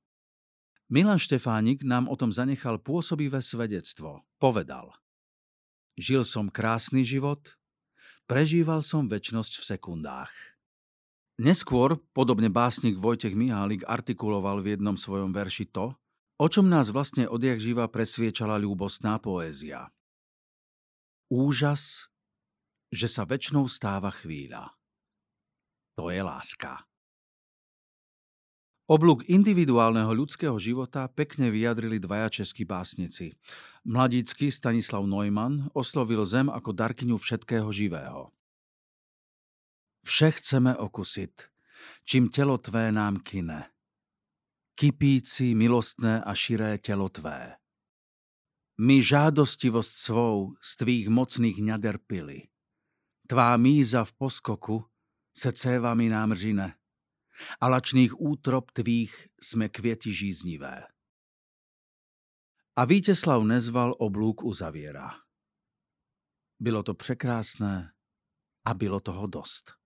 Milan 0.91 1.19
Štefánik 1.19 1.83
nám 1.83 2.07
o 2.07 2.15
tom 2.15 2.31
zanechal 2.31 2.79
pôsobivé 2.79 3.43
svedectvo. 3.43 4.23
Povedal. 4.39 4.91
Žil 5.99 6.23
som 6.23 6.47
krásny 6.47 7.03
život, 7.03 7.59
prežíval 8.23 8.83
som 8.83 9.11
väčšnosť 9.11 9.53
v 9.59 9.63
sekundách. 9.67 10.31
Neskôr, 11.39 11.99
podobne 12.15 12.47
básnik 12.47 12.99
Vojtech 12.99 13.35
Mihálik 13.35 13.83
artikuloval 13.83 14.63
v 14.63 14.75
jednom 14.75 14.95
svojom 14.95 15.35
verši 15.35 15.67
to, 15.71 15.95
o 16.39 16.47
čom 16.47 16.71
nás 16.71 16.91
vlastne 16.91 17.27
odjak 17.27 17.59
živa 17.59 17.87
presviečala 17.91 18.55
ľúbostná 18.59 19.19
poézia. 19.19 19.91
Úžas, 21.31 22.11
že 22.91 23.07
sa 23.07 23.23
väčšnou 23.23 23.63
stáva 23.71 24.11
chvíľa. 24.11 24.75
To 25.95 26.11
je 26.11 26.19
láska. 26.19 26.83
Oblúk 28.91 29.23
individuálneho 29.31 30.11
ľudského 30.11 30.59
života 30.59 31.07
pekne 31.07 31.47
vyjadrili 31.47 32.03
dvaja 32.03 32.43
českí 32.43 32.67
básnici. 32.67 33.31
Mladícky 33.87 34.51
Stanislav 34.51 35.07
Neumann 35.07 35.71
oslovil 35.71 36.27
zem 36.27 36.51
ako 36.51 36.75
darkyňu 36.75 37.15
všetkého 37.15 37.71
živého. 37.71 38.35
Vše 40.03 40.43
chceme 40.43 40.75
okusiť, 40.75 41.33
čím 42.03 42.27
telo 42.27 42.59
tvé 42.59 42.91
nám 42.91 43.23
kine. 43.23 43.71
Kypíci, 44.75 45.55
milostné 45.55 46.19
a 46.19 46.35
širé 46.35 46.75
telo 46.83 47.07
tvé. 47.07 47.60
My 48.81 48.97
žádostivosť 48.97 49.93
svou 49.93 50.57
z 50.57 50.71
tvých 50.81 51.05
mocných 51.13 51.61
ňader 51.61 52.01
pili. 52.01 52.49
Tvá 53.29 53.53
míza 53.53 54.01
v 54.01 54.13
poskoku 54.17 54.81
se 55.37 55.53
cévami 55.53 56.09
nám 56.09 56.33
žine. 56.33 56.73
A 57.61 57.69
lačných 57.69 58.17
útrop 58.17 58.73
tvých 58.73 59.13
sme 59.37 59.69
kvieti 59.69 60.09
žíznivé. 60.09 60.89
A 62.73 62.81
Víteslav 62.89 63.45
Nezval 63.45 63.93
oblúk 64.01 64.41
uzaviera. 64.41 65.13
Bylo 66.57 66.81
to 66.81 66.97
překrásné 66.97 67.93
a 68.65 68.73
bylo 68.73 68.99
toho 68.99 69.27
dost. 69.29 69.77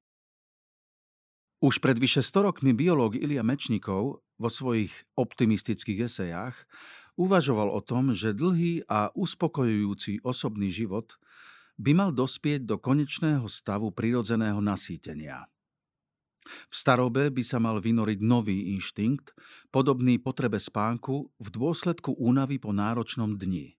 Už 1.59 1.83
pred 1.83 1.99
vyše 1.99 2.23
100 2.23 2.41
rokmi 2.41 2.71
biológ 2.71 3.15
Ilia 3.19 3.43
Mečnikov 3.43 4.23
vo 4.39 4.49
svojich 4.49 4.91
optimistických 5.19 5.99
esejách 6.07 6.55
Uvažoval 7.15 7.71
o 7.71 7.79
tom, 7.79 8.11
že 8.11 8.35
dlhý 8.35 8.83
a 8.91 9.07
uspokojujúci 9.15 10.19
osobný 10.27 10.67
život 10.67 11.15
by 11.79 11.91
mal 11.95 12.11
dospieť 12.11 12.67
do 12.67 12.75
konečného 12.75 13.47
stavu 13.47 13.91
prirodzeného 13.91 14.59
nasýtenia. 14.59 15.47
V 16.45 16.73
starobe 16.75 17.33
by 17.33 17.41
sa 17.41 17.57
mal 17.57 17.81
vynoriť 17.81 18.19
nový 18.21 18.75
inštinkt, 18.77 19.33
podobný 19.73 20.21
potrebe 20.21 20.61
spánku 20.61 21.33
v 21.41 21.47
dôsledku 21.49 22.13
únavy 22.19 22.61
po 22.61 22.69
náročnom 22.69 23.39
dni. 23.39 23.73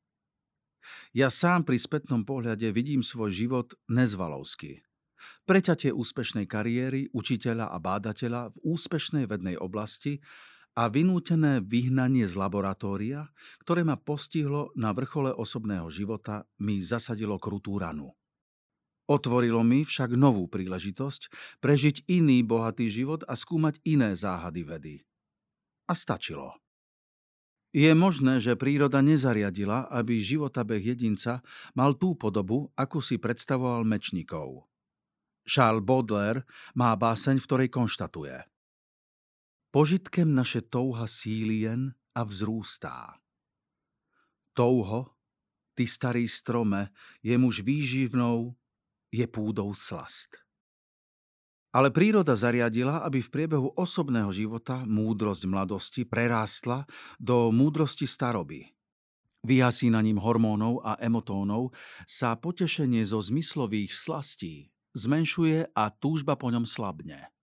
Ja 1.14 1.31
sám 1.31 1.66
pri 1.66 1.79
spätnom 1.79 2.27
pohľade 2.27 2.66
vidím 2.75 3.03
svoj 3.03 3.31
život 3.35 3.68
nezvalovsky. 3.87 4.83
Preťatie 5.46 5.90
úspešnej 5.90 6.46
kariéry 6.46 7.11
učiteľa 7.11 7.70
a 7.70 7.79
bádateľa 7.83 8.55
v 8.55 8.57
úspešnej 8.62 9.27
vednej 9.27 9.59
oblasti 9.59 10.22
a 10.77 10.93
vynútené 10.93 11.65
vyhnanie 11.65 12.29
z 12.29 12.37
laboratória, 12.37 13.33
ktoré 13.65 13.81
ma 13.81 13.97
postihlo 13.97 14.77
na 14.77 14.93
vrchole 14.93 15.33
osobného 15.33 15.89
života, 15.89 16.45
mi 16.61 16.85
zasadilo 16.85 17.41
krutú 17.41 17.81
ranu. 17.81 18.12
Otvorilo 19.09 19.65
mi 19.65 19.89
však 19.89 20.12
novú 20.12 20.45
príležitosť 20.53 21.33
prežiť 21.65 22.05
iný 22.12 22.45
bohatý 22.45 22.93
život 22.93 23.25
a 23.25 23.39
skúmať 23.39 23.81
iné 23.89 24.12
záhady 24.12 24.62
vedy. 24.67 24.95
A 25.89 25.97
stačilo. 25.97 26.61
Je 27.73 27.93
možné, 27.97 28.43
že 28.43 28.59
príroda 28.59 29.01
nezariadila, 29.01 29.89
aby 29.89 30.21
životabeh 30.21 30.97
jedinca 30.97 31.41
mal 31.73 31.95
tú 31.97 32.19
podobu, 32.19 32.73
akú 32.77 33.01
si 33.01 33.17
predstavoval 33.17 33.87
mečníkov. 33.87 34.67
Charles 35.47 35.87
Baudelaire 35.87 36.43
má 36.75 36.93
báseň, 36.99 37.39
v 37.39 37.47
ktorej 37.47 37.69
konštatuje– 37.71 38.37
Požitkem 39.77 40.33
naše 40.33 40.65
touha 40.65 41.05
sílien 41.05 41.93
a 42.17 42.25
vzrústá. 42.25 43.21
Touho, 44.57 45.12
ty 45.77 45.85
starý 45.85 46.25
strome, 46.33 46.97
je 47.21 47.37
muž 47.37 47.61
výživnou, 47.61 48.57
je 49.12 49.29
púdou 49.29 49.77
slast. 49.77 50.41
Ale 51.77 51.93
príroda 51.93 52.33
zariadila, 52.33 53.05
aby 53.05 53.21
v 53.21 53.29
priebehu 53.29 53.77
osobného 53.77 54.33
života 54.33 54.81
múdrosť 54.89 55.45
mladosti 55.45 56.09
prerástla 56.09 56.89
do 57.21 57.53
múdrosti 57.53 58.09
staroby. 58.09 58.73
Vyhasínaním 59.45 60.17
hormónov 60.17 60.89
a 60.89 60.97
emotónov 61.05 61.77
sa 62.09 62.33
potešenie 62.33 63.05
zo 63.05 63.21
zmyslových 63.21 63.93
slastí 63.93 64.73
zmenšuje 64.97 65.77
a 65.77 65.93
túžba 65.93 66.33
po 66.33 66.49
ňom 66.49 66.65
slabne. 66.65 67.36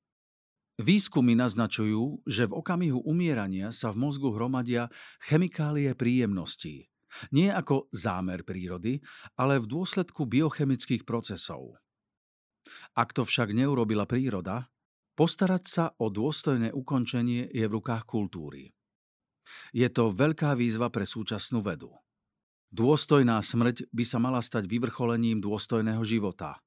Výskumy 0.84 1.39
naznačujú, 1.39 2.28
že 2.28 2.43
v 2.43 2.60
okamihu 2.60 3.08
umierania 3.08 3.72
sa 3.72 3.96
v 3.96 4.04
mozgu 4.04 4.36
hromadia 4.36 4.91
chemikálie 5.24 5.96
príjemností, 5.96 6.91
nie 7.32 7.48
ako 7.48 7.88
zámer 7.96 8.43
prírody, 8.43 9.00
ale 9.39 9.63
v 9.63 9.69
dôsledku 9.72 10.28
biochemických 10.28 11.08
procesov. 11.08 11.80
Ak 13.00 13.15
to 13.15 13.24
však 13.24 13.56
neurobila 13.56 14.04
príroda, 14.04 14.67
postarať 15.15 15.63
sa 15.63 15.86
o 16.04 16.12
dôstojné 16.12 16.76
ukončenie 16.76 17.48
je 17.48 17.63
v 17.63 17.76
rukách 17.80 18.04
kultúry. 18.04 18.76
Je 19.72 19.88
to 19.88 20.12
veľká 20.12 20.52
výzva 20.60 20.91
pre 20.91 21.08
súčasnú 21.08 21.63
vedu. 21.63 21.96
Dôstojná 22.76 23.39
smrť 23.39 23.88
by 23.88 24.04
sa 24.04 24.19
mala 24.19 24.43
stať 24.43 24.67
vyvrcholením 24.67 25.39
dôstojného 25.39 26.04
života. 26.04 26.60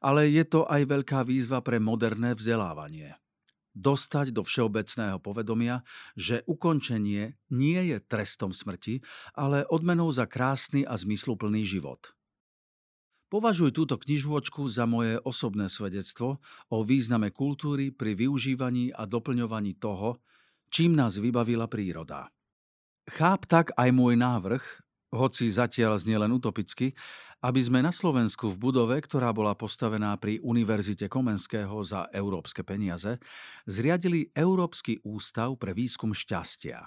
Ale 0.00 0.30
je 0.30 0.44
to 0.46 0.64
aj 0.66 0.82
veľká 0.86 1.26
výzva 1.26 1.60
pre 1.60 1.82
moderné 1.82 2.34
vzdelávanie 2.36 3.18
dostať 3.76 4.32
do 4.32 4.40
všeobecného 4.40 5.20
povedomia, 5.20 5.84
že 6.16 6.40
ukončenie 6.48 7.36
nie 7.52 7.80
je 7.92 8.00
trestom 8.00 8.56
smrti, 8.56 9.04
ale 9.36 9.68
odmenou 9.68 10.08
za 10.08 10.24
krásny 10.24 10.88
a 10.88 10.96
zmysluplný 10.96 11.68
život. 11.68 12.16
Považuj 13.28 13.76
túto 13.76 14.00
knižôčku 14.00 14.64
za 14.72 14.88
moje 14.88 15.20
osobné 15.20 15.68
svedectvo 15.68 16.40
o 16.72 16.78
význame 16.80 17.34
kultúry 17.34 17.92
pri 17.92 18.16
využívaní 18.16 18.96
a 18.96 19.04
doplňovaní 19.04 19.76
toho, 19.76 20.24
čím 20.72 20.96
nás 20.96 21.20
vybavila 21.20 21.68
príroda. 21.68 22.32
Cháp 23.06 23.46
tak 23.46 23.74
aj 23.74 23.90
môj 23.92 24.18
návrh, 24.18 24.62
hoci 25.12 25.50
zatiaľ 25.50 26.00
znie 26.00 26.18
len 26.18 26.32
utopicky, 26.34 26.96
aby 27.44 27.60
sme 27.60 27.84
na 27.84 27.92
Slovensku 27.92 28.48
v 28.50 28.58
budove, 28.58 28.96
ktorá 28.98 29.30
bola 29.30 29.52
postavená 29.54 30.16
pri 30.16 30.40
Univerzite 30.40 31.06
Komenského 31.06 31.76
za 31.84 32.08
európske 32.10 32.64
peniaze, 32.64 33.20
zriadili 33.68 34.32
Európsky 34.32 34.98
ústav 35.04 35.54
pre 35.60 35.76
výskum 35.76 36.16
šťastia. 36.16 36.80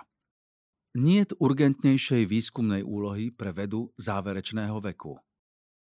Niet 0.97 1.37
urgentnejšej 1.37 2.25
výskumnej 2.25 2.81
úlohy 2.81 3.29
pre 3.29 3.53
vedu 3.53 3.93
záverečného 4.01 4.81
veku. 4.81 5.21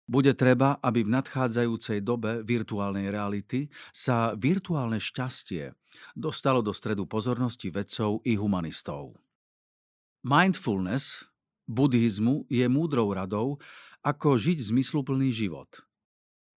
Bude 0.09 0.33
treba, 0.33 0.81
aby 0.81 1.05
v 1.05 1.13
nadchádzajúcej 1.21 2.01
dobe 2.01 2.41
virtuálnej 2.41 3.13
reality 3.13 3.69
sa 3.93 4.33
virtuálne 4.33 4.97
šťastie 4.97 5.69
dostalo 6.17 6.65
do 6.65 6.73
stredu 6.73 7.05
pozornosti 7.05 7.69
vedcov 7.69 8.25
i 8.25 8.33
humanistov. 8.33 9.17
Mindfulness 10.25 11.28
buddhizmu 11.69 12.49
je 12.49 12.65
múdrou 12.65 13.13
radou, 13.13 13.61
ako 14.01 14.41
žiť 14.41 14.73
zmysluplný 14.73 15.29
život. 15.29 15.69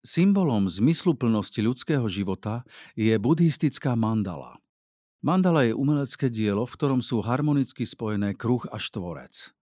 Symbolom 0.03 0.67
zmysluplnosti 0.67 1.63
ľudského 1.63 2.09
života 2.11 2.67
je 2.99 3.15
buddhistická 3.15 3.95
mandala. 3.95 4.59
Mandala 5.23 5.63
je 5.63 5.79
umelecké 5.79 6.27
dielo, 6.27 6.67
v 6.67 6.75
ktorom 6.75 6.99
sú 6.99 7.23
harmonicky 7.23 7.87
spojené 7.87 8.35
kruh 8.35 8.67
a 8.75 8.83
štvorec. 8.83 9.55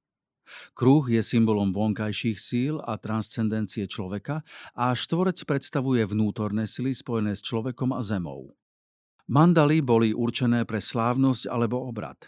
Kruh 0.72 1.04
je 1.06 1.20
symbolom 1.20 1.70
vonkajších 1.76 2.38
síl 2.40 2.74
a 2.80 2.96
transcendencie 2.96 3.84
človeka 3.84 4.42
a 4.72 4.96
štvorec 4.96 5.38
predstavuje 5.44 6.08
vnútorné 6.08 6.64
sily 6.64 6.96
spojené 6.96 7.36
s 7.36 7.44
človekom 7.44 7.92
a 7.92 8.00
zemou. 8.00 8.56
Mandaly 9.30 9.78
boli 9.84 10.10
určené 10.10 10.66
pre 10.66 10.82
slávnosť 10.82 11.46
alebo 11.46 11.86
obrad. 11.86 12.18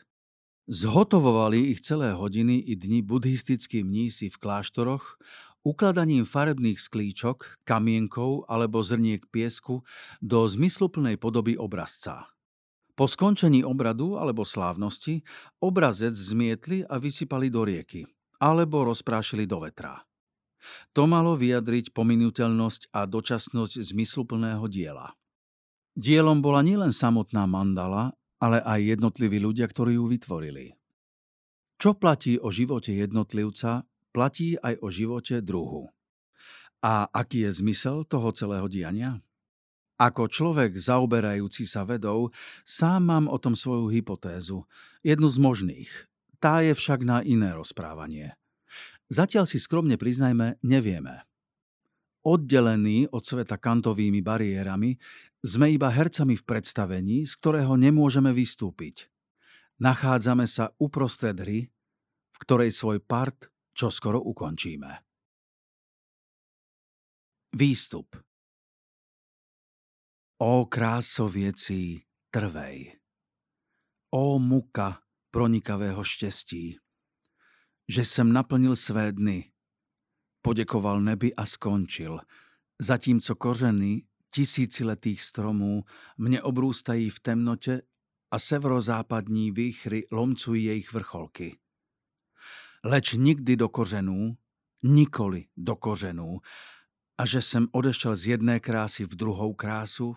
Zhotovovali 0.72 1.68
ich 1.68 1.85
celé 1.85 2.16
hodiny 2.16 2.56
i 2.56 2.72
dni 2.72 3.04
buddhistickí 3.04 3.85
mnísi 3.85 4.32
v 4.32 4.40
kláštoroch, 4.40 5.20
ukladaním 5.68 6.24
farebných 6.24 6.80
sklíčok, 6.80 7.61
kamienkov 7.68 8.48
alebo 8.48 8.80
zrniek 8.80 9.20
piesku 9.28 9.85
do 10.24 10.48
zmysluplnej 10.48 11.20
podoby 11.20 11.61
obrazca. 11.61 12.32
Po 12.96 13.04
skončení 13.04 13.61
obradu 13.61 14.16
alebo 14.16 14.48
slávnosti 14.48 15.20
obrazec 15.61 16.16
zmietli 16.16 16.88
a 16.88 16.96
vysypali 16.96 17.52
do 17.52 17.68
rieky 17.68 18.08
alebo 18.40 18.88
rozprášili 18.88 19.44
do 19.44 19.68
vetra. 19.68 20.00
To 20.96 21.04
malo 21.04 21.37
vyjadriť 21.37 21.92
pominuteľnosť 21.92 22.96
a 22.96 23.04
dočasnosť 23.04 23.76
zmysluplného 23.92 24.64
diela. 24.72 25.12
Dielom 25.92 26.40
bola 26.40 26.64
nielen 26.64 26.96
samotná 26.96 27.44
mandala, 27.44 28.16
ale 28.42 28.59
aj 28.59 28.98
jednotliví 28.98 29.38
ľudia, 29.38 29.70
ktorí 29.70 29.94
ju 29.94 30.11
vytvorili. 30.11 30.74
Čo 31.78 31.94
platí 31.94 32.42
o 32.42 32.50
živote 32.50 32.90
jednotlivca, 32.90 33.87
platí 34.11 34.59
aj 34.59 34.83
o 34.83 34.90
živote 34.90 35.38
druhu. 35.38 35.94
A 36.83 37.07
aký 37.14 37.46
je 37.46 37.62
zmysel 37.62 38.02
toho 38.02 38.35
celého 38.35 38.66
diania? 38.66 39.22
Ako 40.02 40.26
človek 40.26 40.74
zaoberajúci 40.74 41.62
sa 41.62 41.87
vedou, 41.87 42.35
sám 42.66 43.07
mám 43.07 43.26
o 43.31 43.38
tom 43.38 43.55
svoju 43.55 43.87
hypotézu, 43.94 44.66
jednu 45.07 45.31
z 45.31 45.38
možných. 45.38 45.90
Tá 46.42 46.59
je 46.66 46.74
však 46.74 47.07
na 47.07 47.22
iné 47.22 47.55
rozprávanie. 47.55 48.35
Zatiaľ 49.07 49.46
si 49.46 49.62
skromne 49.62 49.94
priznajme, 49.94 50.59
nevieme. 50.66 51.22
Oddelení 52.26 53.07
od 53.14 53.22
sveta 53.22 53.62
kantovými 53.62 54.18
bariérami, 54.18 54.98
sme 55.42 55.74
iba 55.74 55.90
hercami 55.90 56.38
v 56.38 56.44
predstavení, 56.46 57.26
z 57.26 57.35
ktorého 57.38 57.74
nemôžeme 57.74 58.31
vystúpiť. 58.31 59.11
Nachádzame 59.83 60.46
sa 60.46 60.70
uprostred 60.78 61.35
hry, 61.42 61.66
v 62.33 62.37
ktorej 62.38 62.70
svoj 62.70 63.02
part 63.02 63.50
čoskoro 63.74 64.22
ukončíme. 64.22 65.02
Výstup 67.52 68.16
Ó 70.42 70.66
krásovieci 70.66 72.02
trvej, 72.35 72.98
ó 74.11 74.42
muka 74.42 74.98
pronikavého 75.31 76.02
štestí, 76.02 76.83
že 77.87 78.02
sem 78.02 78.26
naplnil 78.26 78.74
své 78.74 79.14
dny, 79.14 79.55
podekoval 80.42 80.98
nebi 80.98 81.31
a 81.31 81.46
skončil, 81.46 82.18
zatímco 82.83 83.35
kořeny 83.38 84.02
tisíciletých 84.34 85.22
stromů 85.22 85.84
mne 86.18 86.42
obrústají 86.42 87.10
v 87.10 87.20
temnote 87.20 87.82
a 88.30 88.38
severozápadní 88.38 89.50
výchry 89.50 90.06
lomcují 90.10 90.64
jejich 90.64 90.92
vrcholky. 90.92 91.58
Leč 92.84 93.12
nikdy 93.12 93.56
do 93.56 93.68
kořenů, 93.68 94.36
nikoli 94.82 95.48
do 95.56 95.76
kořenů, 95.76 96.40
a 97.18 97.26
že 97.26 97.42
sem 97.42 97.66
odešel 97.72 98.16
z 98.16 98.26
jedné 98.26 98.60
krásy 98.60 99.04
v 99.04 99.14
druhou 99.14 99.54
krásu, 99.54 100.16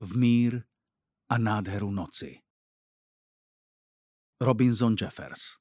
v 0.00 0.16
mír 0.16 0.62
a 1.28 1.38
nádheru 1.38 1.90
noci. 1.90 2.40
Robinson 4.40 4.96
Jeffers 5.00 5.59